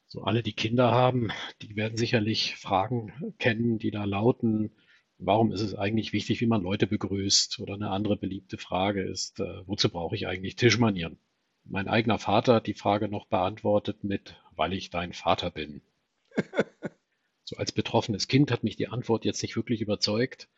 So 0.09 0.23
alle, 0.23 0.43
die 0.43 0.53
Kinder 0.53 0.93
haben, 0.93 1.31
die 1.63 1.75
werden 1.75 1.97
sicherlich 1.97 2.57
Fragen 2.57 3.35
kennen, 3.39 3.79
die 3.79 3.91
da 3.91 4.05
lauten, 4.05 4.71
warum 5.19 5.51
ist 5.51 5.63
es 5.63 5.75
eigentlich 5.75 6.13
wichtig, 6.13 6.41
wie 6.41 6.47
man 6.47 6.63
Leute 6.63 6.87
begrüßt? 6.87 7.59
Oder 7.59 7.75
eine 7.75 7.91
andere 7.91 8.17
beliebte 8.17 8.59
Frage 8.59 9.03
ist, 9.03 9.41
äh, 9.41 9.67
wozu 9.67 9.89
brauche 9.89 10.15
ich 10.15 10.29
eigentlich 10.29 10.57
Tischmanieren? 10.57 11.19
Mein 11.65 11.89
eigener 11.89 12.19
Vater 12.19 12.55
hat 12.55 12.69
die 12.69 12.75
Frage 12.75 13.09
noch 13.09 13.27
beantwortet 13.27 14.05
mit, 14.05 14.41
weil 14.55 14.73
ich 14.73 14.91
dein 14.91 15.13
Vater 15.13 15.51
bin. 15.51 15.83
so 17.45 17.57
als 17.57 17.73
betroffenes 17.73 18.29
Kind 18.29 18.53
hat 18.53 18.63
mich 18.63 18.77
die 18.77 18.89
Antwort 18.89 19.25
jetzt 19.25 19.43
nicht 19.43 19.57
wirklich 19.57 19.81
überzeugt. 19.81 20.49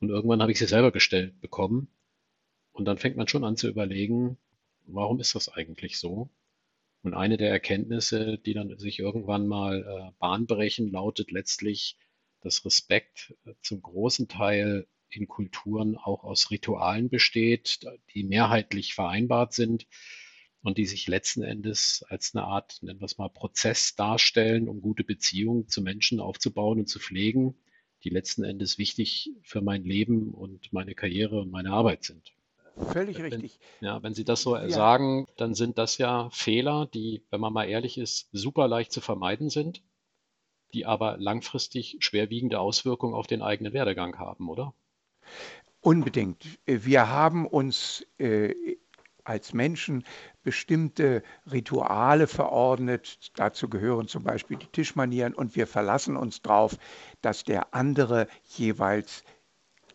Und 0.00 0.08
irgendwann 0.08 0.40
habe 0.40 0.52
ich 0.52 0.58
sie 0.58 0.66
selber 0.66 0.92
gestellt 0.92 1.40
bekommen. 1.40 1.88
Und 2.74 2.86
dann 2.86 2.98
fängt 2.98 3.16
man 3.16 3.28
schon 3.28 3.44
an 3.44 3.56
zu 3.56 3.68
überlegen, 3.68 4.36
warum 4.86 5.20
ist 5.20 5.36
das 5.36 5.48
eigentlich 5.48 5.96
so? 5.96 6.28
Und 7.02 7.14
eine 7.14 7.36
der 7.36 7.50
Erkenntnisse, 7.50 8.36
die 8.36 8.52
dann 8.52 8.76
sich 8.78 8.98
irgendwann 8.98 9.46
mal 9.46 9.82
äh, 9.82 10.12
Bahn 10.18 10.46
brechen, 10.46 10.90
lautet 10.90 11.30
letztlich, 11.30 11.96
dass 12.40 12.64
Respekt 12.64 13.32
äh, 13.46 13.52
zum 13.62 13.80
großen 13.80 14.26
Teil 14.26 14.88
in 15.08 15.28
Kulturen 15.28 15.96
auch 15.96 16.24
aus 16.24 16.50
Ritualen 16.50 17.08
besteht, 17.08 17.80
die 18.12 18.24
mehrheitlich 18.24 18.94
vereinbart 18.94 19.52
sind 19.52 19.86
und 20.62 20.76
die 20.76 20.86
sich 20.86 21.06
letzten 21.06 21.42
Endes 21.42 22.04
als 22.08 22.34
eine 22.34 22.44
Art, 22.44 22.82
nennen 22.82 23.00
wir 23.00 23.04
es 23.04 23.18
mal, 23.18 23.28
Prozess 23.28 23.94
darstellen, 23.94 24.68
um 24.68 24.80
gute 24.80 25.04
Beziehungen 25.04 25.68
zu 25.68 25.80
Menschen 25.80 26.18
aufzubauen 26.18 26.80
und 26.80 26.88
zu 26.88 26.98
pflegen, 26.98 27.54
die 28.02 28.10
letzten 28.10 28.42
Endes 28.42 28.78
wichtig 28.78 29.30
für 29.42 29.60
mein 29.60 29.84
Leben 29.84 30.34
und 30.34 30.72
meine 30.72 30.96
Karriere 30.96 31.40
und 31.40 31.52
meine 31.52 31.70
Arbeit 31.70 32.02
sind. 32.02 32.33
Völlig 32.76 33.22
richtig. 33.22 33.58
Wenn, 33.80 33.88
ja, 33.88 34.02
wenn 34.02 34.14
Sie 34.14 34.24
das 34.24 34.42
so 34.42 34.56
ja. 34.56 34.68
sagen, 34.68 35.26
dann 35.36 35.54
sind 35.54 35.78
das 35.78 35.98
ja 35.98 36.28
Fehler, 36.30 36.86
die, 36.86 37.22
wenn 37.30 37.40
man 37.40 37.52
mal 37.52 37.64
ehrlich 37.64 37.98
ist, 37.98 38.28
super 38.32 38.68
leicht 38.68 38.92
zu 38.92 39.00
vermeiden 39.00 39.50
sind, 39.50 39.82
die 40.72 40.86
aber 40.86 41.16
langfristig 41.18 41.96
schwerwiegende 42.00 42.58
Auswirkungen 42.58 43.14
auf 43.14 43.26
den 43.26 43.42
eigenen 43.42 43.72
Werdegang 43.72 44.18
haben, 44.18 44.48
oder? 44.48 44.74
Unbedingt. 45.80 46.58
Wir 46.66 47.08
haben 47.08 47.46
uns 47.46 48.06
äh, 48.18 48.54
als 49.24 49.54
Menschen 49.54 50.04
bestimmte 50.42 51.22
Rituale 51.50 52.26
verordnet. 52.26 53.30
Dazu 53.36 53.68
gehören 53.68 54.08
zum 54.08 54.22
Beispiel 54.22 54.58
die 54.58 54.66
Tischmanieren 54.66 55.34
und 55.34 55.56
wir 55.56 55.66
verlassen 55.66 56.16
uns 56.16 56.42
darauf, 56.42 56.76
dass 57.22 57.44
der 57.44 57.74
andere 57.74 58.28
jeweils 58.44 59.24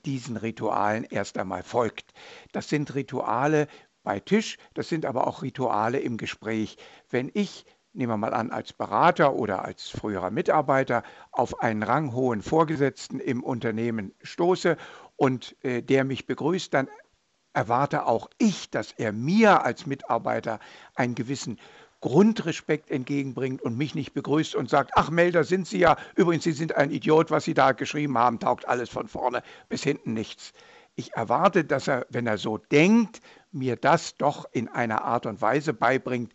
diesen 0.05 0.37
Ritualen 0.37 1.03
erst 1.03 1.37
einmal 1.37 1.63
folgt. 1.63 2.13
Das 2.51 2.69
sind 2.69 2.93
Rituale 2.95 3.67
bei 4.03 4.19
Tisch, 4.19 4.57
das 4.73 4.89
sind 4.89 5.05
aber 5.05 5.27
auch 5.27 5.41
Rituale 5.41 5.99
im 5.99 6.17
Gespräch. 6.17 6.77
Wenn 7.09 7.29
ich 7.33 7.65
nehmen 7.93 8.13
wir 8.13 8.17
mal 8.17 8.33
an, 8.33 8.51
als 8.51 8.73
Berater 8.73 9.33
oder 9.35 9.65
als 9.65 9.89
früherer 9.89 10.31
Mitarbeiter 10.31 11.03
auf 11.31 11.61
einen 11.61 11.83
ranghohen 11.83 12.41
Vorgesetzten 12.41 13.19
im 13.19 13.43
Unternehmen 13.43 14.13
stoße 14.21 14.77
und 15.15 15.55
äh, 15.63 15.81
der 15.81 16.03
mich 16.03 16.25
begrüßt, 16.25 16.73
dann 16.73 16.87
erwarte 17.53 18.05
auch 18.05 18.29
ich, 18.37 18.69
dass 18.69 18.91
er 18.91 19.11
mir 19.11 19.63
als 19.63 19.85
Mitarbeiter 19.85 20.59
einen 20.95 21.15
gewissen 21.15 21.59
Grundrespekt 22.01 22.89
entgegenbringt 22.91 23.61
und 23.61 23.77
mich 23.77 23.95
nicht 23.95 24.13
begrüßt 24.13 24.55
und 24.55 24.69
sagt, 24.69 24.91
ach 24.95 25.09
Melder 25.09 25.43
sind 25.43 25.67
Sie 25.67 25.79
ja, 25.79 25.97
übrigens, 26.15 26.43
Sie 26.43 26.53
sind 26.53 26.75
ein 26.75 26.91
Idiot, 26.91 27.31
was 27.31 27.43
Sie 27.43 27.53
da 27.53 27.73
geschrieben 27.73 28.17
haben, 28.17 28.39
taugt 28.39 28.67
alles 28.67 28.89
von 28.89 29.07
vorne 29.07 29.43
bis 29.67 29.83
hinten 29.83 30.13
nichts. 30.13 30.53
Ich 30.95 31.13
erwarte, 31.13 31.63
dass 31.63 31.87
er, 31.87 32.05
wenn 32.09 32.27
er 32.27 32.37
so 32.37 32.57
denkt, 32.57 33.21
mir 33.51 33.75
das 33.75 34.15
doch 34.15 34.45
in 34.51 34.67
einer 34.67 35.03
Art 35.03 35.25
und 35.25 35.41
Weise 35.41 35.73
beibringt, 35.73 36.33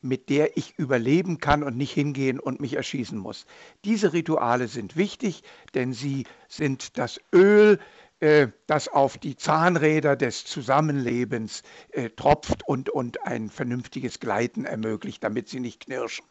mit 0.00 0.28
der 0.28 0.56
ich 0.56 0.78
überleben 0.78 1.38
kann 1.38 1.62
und 1.62 1.76
nicht 1.76 1.92
hingehen 1.92 2.38
und 2.38 2.60
mich 2.60 2.74
erschießen 2.74 3.18
muss. 3.18 3.46
Diese 3.84 4.12
Rituale 4.12 4.68
sind 4.68 4.96
wichtig, 4.96 5.42
denn 5.74 5.92
sie 5.92 6.24
sind 6.48 6.98
das 6.98 7.20
Öl, 7.34 7.80
das 8.20 8.88
auf 8.88 9.16
die 9.16 9.36
Zahnräder 9.36 10.16
des 10.16 10.44
Zusammenlebens 10.44 11.62
äh, 11.90 12.10
tropft 12.10 12.66
und, 12.66 12.90
und 12.90 13.22
ein 13.24 13.48
vernünftiges 13.48 14.18
Gleiten 14.18 14.64
ermöglicht, 14.64 15.22
damit 15.22 15.48
sie 15.48 15.60
nicht 15.60 15.84
knirschen. 15.84 16.26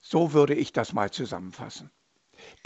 So 0.00 0.34
würde 0.34 0.54
ich 0.54 0.72
das 0.72 0.92
mal 0.92 1.10
zusammenfassen. 1.10 1.90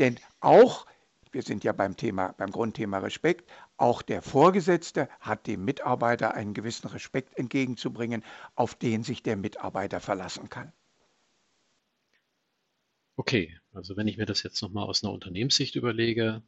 Denn 0.00 0.18
auch, 0.40 0.86
wir 1.30 1.42
sind 1.42 1.62
ja 1.62 1.72
beim 1.72 1.96
Thema, 1.96 2.32
beim 2.32 2.50
Grundthema 2.50 2.98
Respekt, 2.98 3.48
auch 3.76 4.02
der 4.02 4.22
Vorgesetzte 4.22 5.08
hat 5.20 5.46
dem 5.46 5.64
Mitarbeiter 5.64 6.34
einen 6.34 6.54
gewissen 6.54 6.88
Respekt 6.88 7.38
entgegenzubringen, 7.38 8.24
auf 8.56 8.74
den 8.74 9.04
sich 9.04 9.22
der 9.22 9.36
Mitarbeiter 9.36 10.00
verlassen 10.00 10.48
kann. 10.48 10.72
Okay, 13.14 13.56
also 13.72 13.96
wenn 13.96 14.08
ich 14.08 14.16
mir 14.16 14.26
das 14.26 14.42
jetzt 14.42 14.60
nochmal 14.62 14.86
aus 14.86 15.04
einer 15.04 15.12
Unternehmenssicht 15.12 15.76
überlege, 15.76 16.42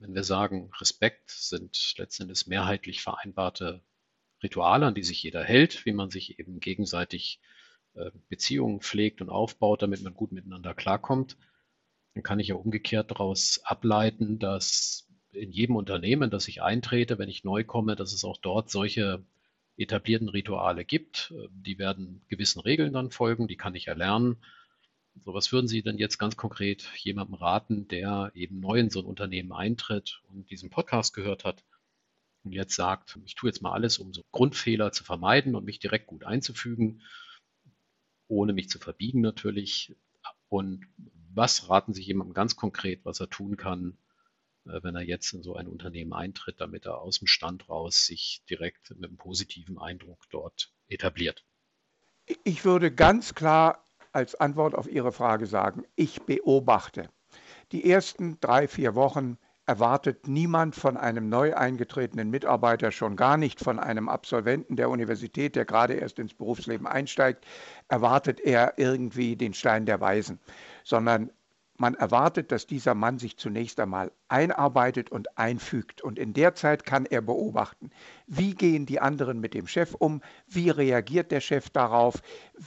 wenn 0.00 0.14
wir 0.14 0.24
sagen, 0.24 0.70
Respekt 0.80 1.30
sind 1.30 1.94
letztendlich 1.98 2.46
mehrheitlich 2.46 3.02
vereinbarte 3.02 3.82
Rituale, 4.42 4.86
an 4.86 4.94
die 4.94 5.02
sich 5.02 5.22
jeder 5.22 5.44
hält, 5.44 5.84
wie 5.84 5.92
man 5.92 6.10
sich 6.10 6.38
eben 6.38 6.60
gegenseitig 6.60 7.40
äh, 7.94 8.10
Beziehungen 8.28 8.80
pflegt 8.80 9.20
und 9.20 9.28
aufbaut, 9.28 9.82
damit 9.82 10.02
man 10.02 10.14
gut 10.14 10.32
miteinander 10.32 10.74
klarkommt, 10.74 11.36
dann 12.14 12.22
kann 12.22 12.40
ich 12.40 12.48
ja 12.48 12.54
umgekehrt 12.54 13.10
daraus 13.10 13.60
ableiten, 13.64 14.38
dass 14.38 15.06
in 15.32 15.52
jedem 15.52 15.76
Unternehmen, 15.76 16.30
das 16.30 16.48
ich 16.48 16.62
eintrete, 16.62 17.18
wenn 17.18 17.28
ich 17.28 17.44
neu 17.44 17.62
komme, 17.62 17.94
dass 17.94 18.12
es 18.12 18.24
auch 18.24 18.38
dort 18.38 18.70
solche 18.70 19.22
etablierten 19.76 20.28
Rituale 20.28 20.84
gibt. 20.84 21.32
Die 21.50 21.78
werden 21.78 22.22
gewissen 22.28 22.60
Regeln 22.60 22.92
dann 22.92 23.10
folgen, 23.10 23.46
die 23.46 23.56
kann 23.56 23.74
ich 23.74 23.86
erlernen. 23.86 24.38
So, 25.24 25.34
was 25.34 25.52
würden 25.52 25.68
Sie 25.68 25.82
denn 25.82 25.98
jetzt 25.98 26.18
ganz 26.18 26.36
konkret 26.36 26.88
jemandem 26.96 27.34
raten, 27.34 27.88
der 27.88 28.30
eben 28.34 28.60
neu 28.60 28.78
in 28.78 28.90
so 28.90 29.00
ein 29.00 29.06
Unternehmen 29.06 29.52
eintritt 29.52 30.22
und 30.28 30.50
diesen 30.50 30.70
Podcast 30.70 31.12
gehört 31.12 31.44
hat 31.44 31.64
und 32.42 32.52
jetzt 32.52 32.74
sagt, 32.74 33.18
ich 33.24 33.34
tue 33.34 33.50
jetzt 33.50 33.60
mal 33.60 33.72
alles, 33.72 33.98
um 33.98 34.14
so 34.14 34.24
Grundfehler 34.32 34.92
zu 34.92 35.04
vermeiden 35.04 35.54
und 35.54 35.64
mich 35.64 35.78
direkt 35.78 36.06
gut 36.06 36.24
einzufügen, 36.24 37.02
ohne 38.28 38.52
mich 38.52 38.70
zu 38.70 38.78
verbiegen 38.78 39.20
natürlich. 39.20 39.94
Und 40.48 40.86
was 41.32 41.68
raten 41.68 41.92
Sie 41.92 42.02
jemandem 42.02 42.34
ganz 42.34 42.56
konkret, 42.56 43.04
was 43.04 43.20
er 43.20 43.28
tun 43.28 43.56
kann, 43.56 43.98
äh, 44.64 44.82
wenn 44.82 44.96
er 44.96 45.02
jetzt 45.02 45.32
in 45.34 45.42
so 45.42 45.54
ein 45.54 45.68
Unternehmen 45.68 46.14
eintritt, 46.14 46.60
damit 46.60 46.86
er 46.86 46.98
aus 47.00 47.18
dem 47.18 47.26
Stand 47.26 47.68
raus 47.68 48.06
sich 48.06 48.42
direkt 48.48 48.90
mit 48.90 49.04
einem 49.04 49.18
positiven 49.18 49.78
Eindruck 49.78 50.24
dort 50.30 50.72
etabliert? 50.88 51.44
Ich 52.44 52.64
würde 52.64 52.90
ganz 52.92 53.34
klar 53.34 53.84
als 54.12 54.34
Antwort 54.34 54.74
auf 54.74 54.88
Ihre 54.90 55.12
Frage 55.12 55.46
sagen, 55.46 55.84
ich 55.96 56.22
beobachte. 56.22 57.08
Die 57.72 57.88
ersten 57.88 58.38
drei, 58.40 58.66
vier 58.66 58.94
Wochen 58.94 59.38
erwartet 59.66 60.26
niemand 60.26 60.74
von 60.74 60.96
einem 60.96 61.28
neu 61.28 61.54
eingetretenen 61.54 62.28
Mitarbeiter, 62.28 62.90
schon 62.90 63.14
gar 63.14 63.36
nicht 63.36 63.60
von 63.60 63.78
einem 63.78 64.08
Absolventen 64.08 64.74
der 64.74 64.90
Universität, 64.90 65.54
der 65.54 65.64
gerade 65.64 65.94
erst 65.94 66.18
ins 66.18 66.34
Berufsleben 66.34 66.88
einsteigt, 66.88 67.46
erwartet 67.86 68.40
er 68.40 68.74
irgendwie 68.78 69.36
den 69.36 69.54
Stein 69.54 69.86
der 69.86 70.00
Weisen, 70.00 70.40
sondern 70.82 71.30
man 71.80 71.94
erwartet, 71.94 72.52
dass 72.52 72.66
dieser 72.66 72.94
Mann 72.94 73.18
sich 73.18 73.38
zunächst 73.38 73.80
einmal 73.80 74.12
einarbeitet 74.28 75.10
und 75.10 75.38
einfügt. 75.38 76.02
Und 76.02 76.18
in 76.18 76.34
der 76.34 76.54
Zeit 76.54 76.84
kann 76.84 77.06
er 77.06 77.22
beobachten, 77.22 77.90
wie 78.26 78.54
gehen 78.54 78.84
die 78.84 79.00
anderen 79.00 79.40
mit 79.40 79.54
dem 79.54 79.66
Chef 79.66 79.94
um, 79.94 80.20
wie 80.46 80.68
reagiert 80.68 81.32
der 81.32 81.40
Chef 81.40 81.70
darauf, 81.70 82.22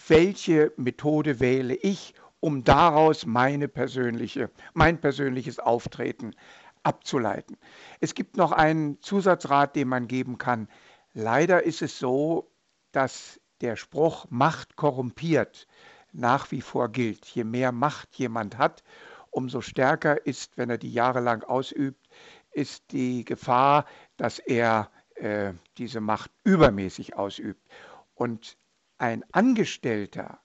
welche 0.08 0.74
Methode 0.78 1.40
wähle 1.40 1.76
ich, 1.76 2.16
um 2.40 2.64
daraus 2.64 3.26
meine 3.26 3.68
persönliche, 3.68 4.50
mein 4.74 5.00
persönliches 5.00 5.60
Auftreten 5.60 6.36
abzuleiten. 6.82 7.58
Es 8.02 8.16
gibt 8.16 8.36
noch 8.36 8.52
einen 8.52 9.00
Zusatzrat, 9.00 9.76
den 9.76 9.88
man 9.88 10.08
geben 10.08 10.40
kann. 10.40 10.68
Leider 11.14 11.64
ist 11.64 11.84
es 11.84 12.00
so, 12.00 12.52
dass 12.92 13.40
der 13.62 13.76
Spruch 13.76 14.26
Macht 14.30 14.76
korrumpiert 14.76 15.68
nach 16.14 16.52
wie 16.52 16.62
vor 16.62 16.90
gilt. 16.90 17.26
Je 17.26 17.44
mehr 17.44 17.72
Macht 17.72 18.16
jemand 18.16 18.58
hat, 18.58 18.84
umso 19.32 19.62
stärker 19.62 20.26
ist, 20.26 20.58
wenn 20.58 20.70
er 20.70 20.78
die 20.78 20.94
jahrelang 20.94 21.44
ausübt, 21.44 22.08
ist 22.52 22.92
die 22.92 23.26
Gefahr, 23.26 23.86
dass 24.18 24.40
er 24.40 24.92
äh, 25.16 25.54
diese 25.78 26.02
Macht 26.02 26.32
übermäßig 26.44 27.16
ausübt. 27.16 27.68
Und 28.16 28.58
ein 28.98 29.26
Angestellter, 29.32 30.40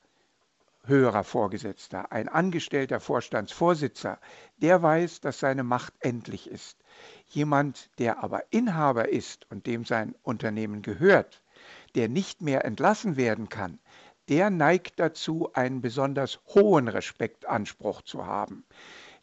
höherer 0.84 1.22
Vorgesetzter, 1.22 2.10
ein 2.12 2.28
angestellter 2.28 2.98
Vorstandsvorsitzer, 2.98 4.18
der 4.56 4.82
weiß, 4.82 5.20
dass 5.20 5.38
seine 5.38 5.62
Macht 5.62 5.92
endlich 6.00 6.48
ist. 6.50 6.78
Jemand, 7.28 7.90
der 7.98 8.24
aber 8.24 8.44
Inhaber 8.50 9.10
ist 9.10 9.46
und 9.50 9.66
dem 9.66 9.84
sein 9.84 10.14
Unternehmen 10.22 10.80
gehört, 10.80 11.42
der 11.94 12.08
nicht 12.08 12.40
mehr 12.40 12.64
entlassen 12.64 13.16
werden 13.16 13.48
kann, 13.48 13.78
der 14.28 14.50
neigt 14.50 15.00
dazu, 15.00 15.50
einen 15.54 15.80
besonders 15.80 16.40
hohen 16.54 16.88
Respektanspruch 16.88 18.02
zu 18.02 18.26
haben. 18.26 18.64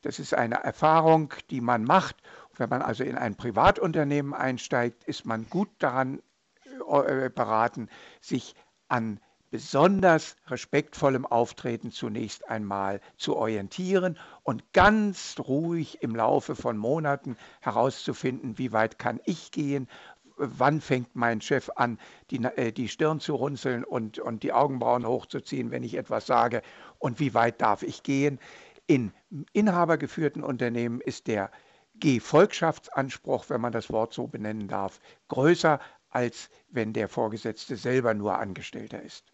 Das 0.02 0.20
ist 0.20 0.34
eine 0.34 0.64
Erfahrung, 0.64 1.34
die 1.50 1.62
man 1.62 1.84
macht. 1.84 2.18
Wenn 2.56 2.70
man 2.70 2.82
also 2.82 3.04
in 3.04 3.18
ein 3.18 3.36
Privatunternehmen 3.36 4.34
einsteigt, 4.34 5.04
ist 5.06 5.26
man 5.26 5.48
gut 5.50 5.70
daran 5.80 6.22
äh, 6.66 7.30
beraten, 7.30 7.90
sich 8.22 8.56
an 8.88 9.20
besonders 9.52 10.36
respektvollem 10.48 11.26
Auftreten 11.26 11.92
zunächst 11.92 12.50
einmal 12.50 13.00
zu 13.16 13.38
orientieren 13.38 14.20
und 14.44 14.74
ganz 14.74 15.36
ruhig 15.40 16.02
im 16.02 16.16
Laufe 16.16 16.56
von 16.56 16.78
Monaten 16.78 17.38
herauszufinden, 17.62 18.58
wie 18.58 18.74
weit 18.74 19.00
kann 19.00 19.22
ich 19.24 19.52
gehen, 19.52 19.88
wann 20.38 20.82
fängt 20.82 21.16
mein 21.16 21.42
Chef 21.42 21.70
an, 21.76 22.00
die, 22.30 22.44
äh, 22.44 22.72
die 22.72 22.88
Stirn 22.88 23.20
zu 23.20 23.36
runzeln 23.36 23.84
und, 23.84 24.20
und 24.20 24.44
die 24.44 24.54
Augenbrauen 24.54 25.06
hochzuziehen, 25.06 25.72
wenn 25.72 25.84
ich 25.84 25.96
etwas 25.96 26.26
sage 26.26 26.62
und 27.00 27.20
wie 27.20 27.34
weit 27.34 27.62
darf 27.62 27.84
ich 27.84 28.04
gehen. 28.04 28.40
In 28.88 29.14
inhabergeführten 29.54 30.44
Unternehmen 30.44 31.02
ist 31.02 31.28
der 31.28 31.52
Gefolgschaftsanspruch, 31.96 33.46
wenn 33.50 33.62
man 33.62 33.72
das 33.72 33.90
Wort 33.90 34.14
so 34.14 34.28
benennen 34.28 34.68
darf, 34.68 35.00
größer, 35.30 35.80
als 36.10 36.50
wenn 36.70 36.94
der 36.94 37.10
Vorgesetzte 37.10 37.76
selber 37.78 38.14
nur 38.14 38.38
Angestellter 38.38 39.02
ist. 39.02 39.34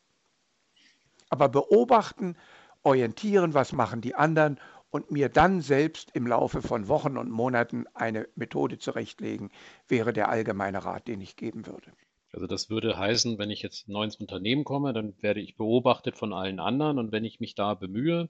Aber 1.29 1.49
beobachten, 1.49 2.35
orientieren, 2.83 3.53
was 3.53 3.71
machen 3.71 4.01
die 4.01 4.15
anderen 4.15 4.59
und 4.91 5.09
mir 5.09 5.29
dann 5.29 5.61
selbst 5.61 6.11
im 6.13 6.27
Laufe 6.27 6.61
von 6.61 6.87
Wochen 6.87 7.17
und 7.17 7.31
Monaten 7.31 7.85
eine 7.93 8.27
Methode 8.35 8.77
zurechtlegen, 8.77 9.49
wäre 9.87 10.13
der 10.13 10.29
allgemeine 10.29 10.85
Rat, 10.85 11.07
den 11.07 11.21
ich 11.21 11.35
geben 11.35 11.65
würde. 11.65 11.91
Also 12.33 12.47
das 12.47 12.69
würde 12.69 12.97
heißen, 12.97 13.37
wenn 13.39 13.49
ich 13.49 13.61
jetzt 13.61 13.89
neu 13.89 14.03
ins 14.03 14.15
Unternehmen 14.17 14.63
komme, 14.63 14.93
dann 14.93 15.13
werde 15.21 15.41
ich 15.41 15.57
beobachtet 15.57 16.17
von 16.17 16.31
allen 16.31 16.59
anderen 16.59 16.99
und 16.99 17.11
wenn 17.11 17.25
ich 17.25 17.39
mich 17.39 17.55
da 17.55 17.73
bemühe, 17.73 18.29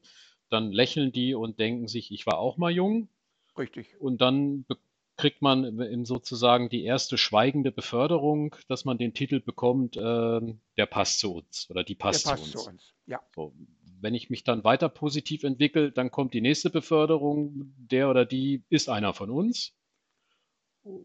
dann 0.50 0.72
lächeln 0.72 1.12
die 1.12 1.36
und 1.36 1.60
denken 1.60 1.88
sich, 1.88 2.12
ich 2.12 2.26
war 2.26 2.40
auch 2.40 2.58
mal 2.58 2.72
jung. 2.72 3.10
Richtig. 3.58 4.00
Und 4.00 4.22
dann 4.22 4.66
kriegt 5.18 5.42
man 5.42 6.04
sozusagen 6.04 6.70
die 6.70 6.84
erste 6.84 7.18
schweigende 7.18 7.72
Beförderung, 7.72 8.56
dass 8.68 8.86
man 8.86 8.98
den 8.98 9.14
Titel 9.14 9.40
bekommt, 9.40 9.96
äh, 9.98 10.02
der 10.78 10.86
passt 10.88 11.20
zu 11.20 11.36
uns 11.36 11.70
oder 11.70 11.84
die 11.84 11.96
passt, 11.96 12.26
der 12.26 12.32
passt 12.32 12.52
zu 12.52 12.58
uns. 12.58 12.64
Zu 12.64 12.70
uns. 12.70 12.94
Ja. 13.06 13.20
So, 13.36 13.54
wenn 14.02 14.16
ich 14.16 14.30
mich 14.30 14.44
dann 14.44 14.64
weiter 14.64 14.90
positiv 14.90 15.44
entwickle, 15.44 15.92
dann 15.92 16.12
kommt 16.12 16.34
die 16.34 16.42
nächste 16.42 16.70
Beförderung, 16.70 17.74
der 17.78 18.10
oder 18.10 18.26
die 18.26 18.64
ist 18.70 18.90
einer 18.90 19.14
von 19.14 19.30
uns. 19.30 19.74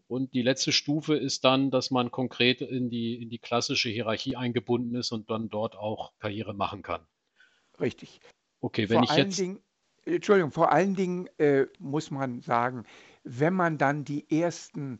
Und 0.07 0.33
die 0.33 0.41
letzte 0.41 0.71
Stufe 0.71 1.15
ist 1.15 1.43
dann, 1.43 1.69
dass 1.69 1.91
man 1.91 2.09
konkret 2.09 2.61
in 2.61 2.89
die, 2.89 3.21
in 3.21 3.29
die 3.29 3.37
klassische 3.37 3.89
Hierarchie 3.89 4.35
eingebunden 4.35 4.95
ist 4.95 5.11
und 5.11 5.29
dann 5.29 5.49
dort 5.49 5.75
auch 5.75 6.13
Karriere 6.17 6.55
machen 6.55 6.81
kann. 6.81 7.05
Richtig. 7.79 8.19
Okay, 8.59 8.89
wenn 8.89 9.03
vor 9.03 9.11
ich 9.11 9.17
jetzt. 9.17 9.37
Dingen, 9.37 9.59
Entschuldigung, 10.05 10.51
vor 10.51 10.71
allen 10.71 10.95
Dingen 10.95 11.27
äh, 11.37 11.67
muss 11.77 12.09
man 12.09 12.41
sagen, 12.41 12.85
wenn 13.23 13.53
man 13.53 13.77
dann 13.77 14.03
die 14.03 14.27
ersten 14.31 14.99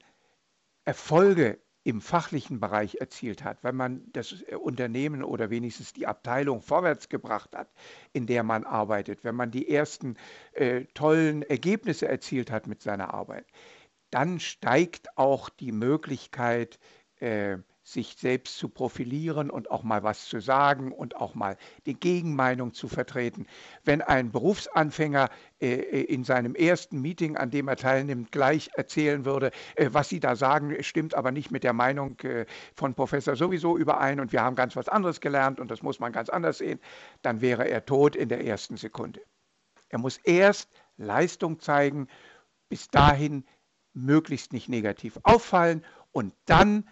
Erfolge 0.84 1.60
im 1.88 2.02
fachlichen 2.02 2.60
Bereich 2.60 2.96
erzielt 2.96 3.46
hat, 3.46 3.64
wenn 3.64 3.78
man 3.78 4.02
das 4.12 4.42
äh, 4.42 4.56
Unternehmen 4.56 5.24
oder 5.24 5.50
wenigstens 5.50 5.94
die 5.94 6.06
Abteilung 6.06 6.62
vorwärts 6.62 7.08
gebracht 7.08 7.56
hat, 7.56 7.70
in 8.12 8.28
der 8.28 8.44
man 8.44 8.66
arbeitet, 8.66 9.24
wenn 9.24 9.36
man 9.36 9.52
die 9.52 9.70
ersten 9.70 10.18
äh, 10.52 10.84
tollen 10.96 11.44
Ergebnisse 11.44 12.10
erzielt 12.10 12.52
hat 12.52 12.68
mit 12.68 12.82
seiner 12.82 13.14
Arbeit, 13.14 13.46
dann 14.10 14.42
steigt 14.42 15.18
auch 15.18 15.48
die 15.48 15.72
Möglichkeit, 15.72 16.78
äh, 17.22 17.58
sich 17.88 18.18
selbst 18.20 18.58
zu 18.58 18.68
profilieren 18.68 19.50
und 19.50 19.72
auch 19.72 19.82
mal 19.82 20.04
was 20.04 20.26
zu 20.26 20.42
sagen 20.42 20.92
und 20.92 21.16
auch 21.16 21.36
mal 21.36 21.56
die 21.86 21.94
Gegenmeinung 21.94 22.74
zu 22.74 22.90
vertreten. 22.90 23.48
Wenn 23.86 24.02
ein 24.02 24.30
Berufsanfänger 24.30 25.30
äh, 25.62 25.76
äh, 25.76 26.02
in 26.02 26.26
seinem 26.26 26.54
ersten 26.54 27.00
Meeting, 27.02 27.38
an 27.38 27.50
dem 27.50 27.70
er 27.70 27.78
teilnimmt, 27.78 28.34
gleich 28.34 28.70
erzählen 28.74 29.24
würde, 29.24 29.52
äh, 29.76 29.90
was 29.94 30.10
Sie 30.10 30.20
da 30.20 30.36
sagen, 30.36 30.76
stimmt 30.84 31.16
aber 31.16 31.32
nicht 31.32 31.50
mit 31.50 31.64
der 31.64 31.72
Meinung 31.72 32.20
äh, 32.24 32.46
von 32.76 32.94
Professor 32.94 33.38
sowieso 33.38 33.78
überein 33.78 34.20
und 34.20 34.34
wir 34.34 34.42
haben 34.42 34.58
ganz 34.58 34.76
was 34.76 34.90
anderes 34.90 35.22
gelernt 35.22 35.62
und 35.62 35.72
das 35.72 35.82
muss 35.82 36.02
man 36.02 36.12
ganz 36.12 36.28
anders 36.28 36.58
sehen, 36.58 36.82
dann 37.22 37.40
wäre 37.40 37.70
er 37.70 37.86
tot 37.86 38.18
in 38.18 38.28
der 38.28 38.44
ersten 38.46 38.76
Sekunde. 38.76 39.22
Er 39.88 40.00
muss 40.00 40.18
erst 40.26 40.70
Leistung 40.98 41.62
zeigen, 41.62 42.10
bis 42.68 42.90
dahin 42.90 43.46
möglichst 43.94 44.52
nicht 44.52 44.68
negativ 44.68 45.18
auffallen 45.24 45.86
und 46.12 46.34
dann 46.48 46.84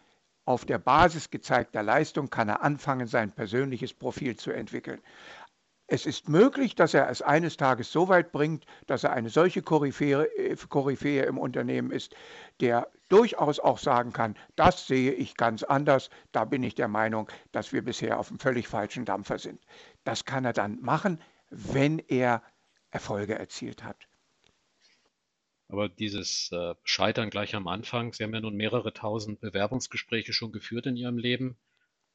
auf 0.46 0.66
der 0.66 0.78
Basis 0.78 1.32
gezeigter 1.32 1.84
Leistung 1.84 2.30
kann 2.30 2.50
er 2.50 2.62
anfangen, 2.62 3.08
sein 3.08 3.32
persönliches 3.32 3.94
Profil 3.94 4.36
zu 4.36 4.52
entwickeln. 4.52 5.02
Es 5.88 6.08
ist 6.08 6.30
möglich, 6.30 6.74
dass 6.74 6.96
er 6.96 7.10
es 7.10 7.22
eines 7.22 7.58
Tages 7.58 7.92
so 7.92 8.08
weit 8.10 8.32
bringt, 8.32 8.66
dass 8.88 9.04
er 9.04 9.14
eine 9.14 9.30
solche 9.30 9.62
Koryphäe, 9.62 10.24
äh, 10.36 10.56
Koryphäe 10.56 11.24
im 11.26 11.38
Unternehmen 11.38 11.92
ist, 11.92 12.16
der 12.60 12.88
durchaus 13.10 13.60
auch 13.60 13.78
sagen 13.78 14.12
kann, 14.12 14.36
das 14.56 14.88
sehe 14.88 15.12
ich 15.12 15.38
ganz 15.38 15.62
anders, 15.62 16.10
da 16.32 16.44
bin 16.46 16.64
ich 16.64 16.74
der 16.74 16.88
Meinung, 16.88 17.30
dass 17.52 17.72
wir 17.72 17.84
bisher 17.84 18.20
auf 18.20 18.30
einem 18.30 18.40
völlig 18.40 18.68
falschen 18.68 19.06
Dampfer 19.06 19.38
sind. 19.38 19.62
Das 20.04 20.26
kann 20.26 20.44
er 20.44 20.54
dann 20.54 20.82
machen, 20.82 21.22
wenn 21.52 22.00
er 22.00 22.42
Erfolge 22.90 23.38
erzielt 23.38 23.84
hat. 23.84 24.08
Aber 25.68 25.90
dieses 25.90 26.52
äh, 26.52 26.76
Scheitern 26.84 27.30
gleich 27.30 27.56
am 27.56 27.68
Anfang, 27.68 28.14
Sie 28.14 28.24
haben 28.24 28.34
ja 28.34 28.42
nun 28.42 28.56
mehrere 28.56 28.94
tausend 28.94 29.42
Bewerbungsgespräche 29.42 30.34
schon 30.34 30.52
geführt 30.52 30.86
in 30.86 30.96
Ihrem 30.96 31.18
Leben. 31.18 31.58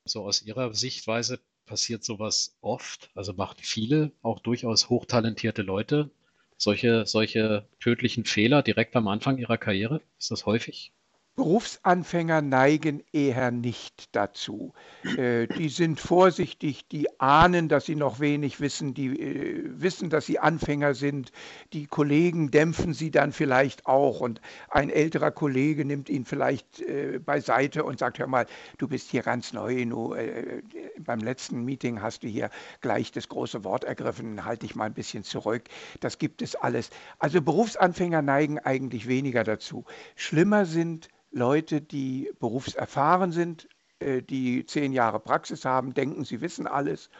So 0.04 0.24
aus 0.24 0.42
Ihrer 0.42 0.72
Sichtweise 0.74 1.40
passiert 1.66 2.04
sowas 2.04 2.56
oft, 2.60 3.10
also 3.14 3.32
macht 3.32 3.60
viele, 3.60 4.12
auch 4.22 4.40
durchaus 4.40 4.88
hochtalentierte 4.88 5.62
Leute, 5.62 6.10
solche, 6.56 7.06
solche 7.06 7.68
tödlichen 7.80 8.24
Fehler 8.24 8.62
direkt 8.62 8.94
am 8.96 9.08
Anfang 9.08 9.38
ihrer 9.38 9.56
Karriere? 9.56 10.02
Ist 10.18 10.30
das 10.30 10.46
häufig? 10.46 10.92
Berufsanfänger 11.40 12.42
neigen 12.42 13.02
eher 13.14 13.50
nicht 13.50 14.14
dazu. 14.14 14.74
Äh, 15.16 15.46
die 15.46 15.70
sind 15.70 15.98
vorsichtig, 15.98 16.86
die 16.88 17.18
ahnen, 17.18 17.70
dass 17.70 17.86
sie 17.86 17.96
noch 17.96 18.20
wenig 18.20 18.60
wissen, 18.60 18.92
die 18.92 19.18
äh, 19.18 19.70
wissen, 19.72 20.10
dass 20.10 20.26
sie 20.26 20.38
Anfänger 20.38 20.92
sind. 20.92 21.32
Die 21.72 21.86
Kollegen 21.86 22.50
dämpfen 22.50 22.92
sie 22.92 23.10
dann 23.10 23.32
vielleicht 23.32 23.86
auch 23.86 24.20
und 24.20 24.42
ein 24.68 24.90
älterer 24.90 25.30
Kollege 25.30 25.86
nimmt 25.86 26.10
ihn 26.10 26.26
vielleicht 26.26 26.82
äh, 26.82 27.18
beiseite 27.24 27.84
und 27.84 27.98
sagt, 27.98 28.18
hör 28.18 28.26
mal, 28.26 28.44
du 28.76 28.86
bist 28.86 29.10
hier 29.10 29.22
ganz 29.22 29.54
neu, 29.54 29.86
du, 29.86 30.12
äh, 30.12 30.60
beim 30.98 31.20
letzten 31.20 31.64
Meeting 31.64 32.02
hast 32.02 32.22
du 32.22 32.28
hier 32.28 32.50
gleich 32.82 33.12
das 33.12 33.30
große 33.30 33.64
Wort 33.64 33.84
ergriffen, 33.84 34.44
halte 34.44 34.66
dich 34.66 34.76
mal 34.76 34.84
ein 34.84 34.92
bisschen 34.92 35.24
zurück. 35.24 35.62
Das 36.00 36.18
gibt 36.18 36.42
es 36.42 36.54
alles. 36.54 36.90
Also 37.18 37.40
Berufsanfänger 37.40 38.20
neigen 38.20 38.58
eigentlich 38.58 39.08
weniger 39.08 39.42
dazu. 39.42 39.86
Schlimmer 40.16 40.66
sind 40.66 41.08
Leute, 41.30 41.80
die 41.80 42.30
berufserfahren 42.38 43.32
sind, 43.32 43.68
äh, 44.00 44.22
die 44.22 44.66
zehn 44.66 44.92
Jahre 44.92 45.20
Praxis 45.20 45.64
haben, 45.64 45.94
denken, 45.94 46.24
sie 46.24 46.40
wissen 46.40 46.66
alles. 46.66 47.10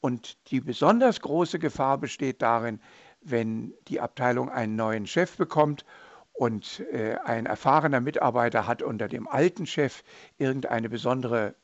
Und 0.00 0.50
die 0.50 0.60
besonders 0.60 1.20
große 1.20 1.58
Gefahr 1.58 1.98
besteht 1.98 2.40
darin, 2.40 2.80
wenn 3.20 3.74
die 3.88 4.00
Abteilung 4.00 4.48
einen 4.48 4.76
neuen 4.76 5.06
Chef 5.06 5.36
bekommt 5.36 5.84
und 6.32 6.80
äh, 6.92 7.16
ein 7.24 7.46
erfahrener 7.46 8.00
Mitarbeiter 8.00 8.68
hat 8.68 8.80
unter 8.80 9.08
dem 9.08 9.26
alten 9.26 9.66
Chef 9.66 10.04
irgendeine 10.38 10.88
besondere 10.88 11.56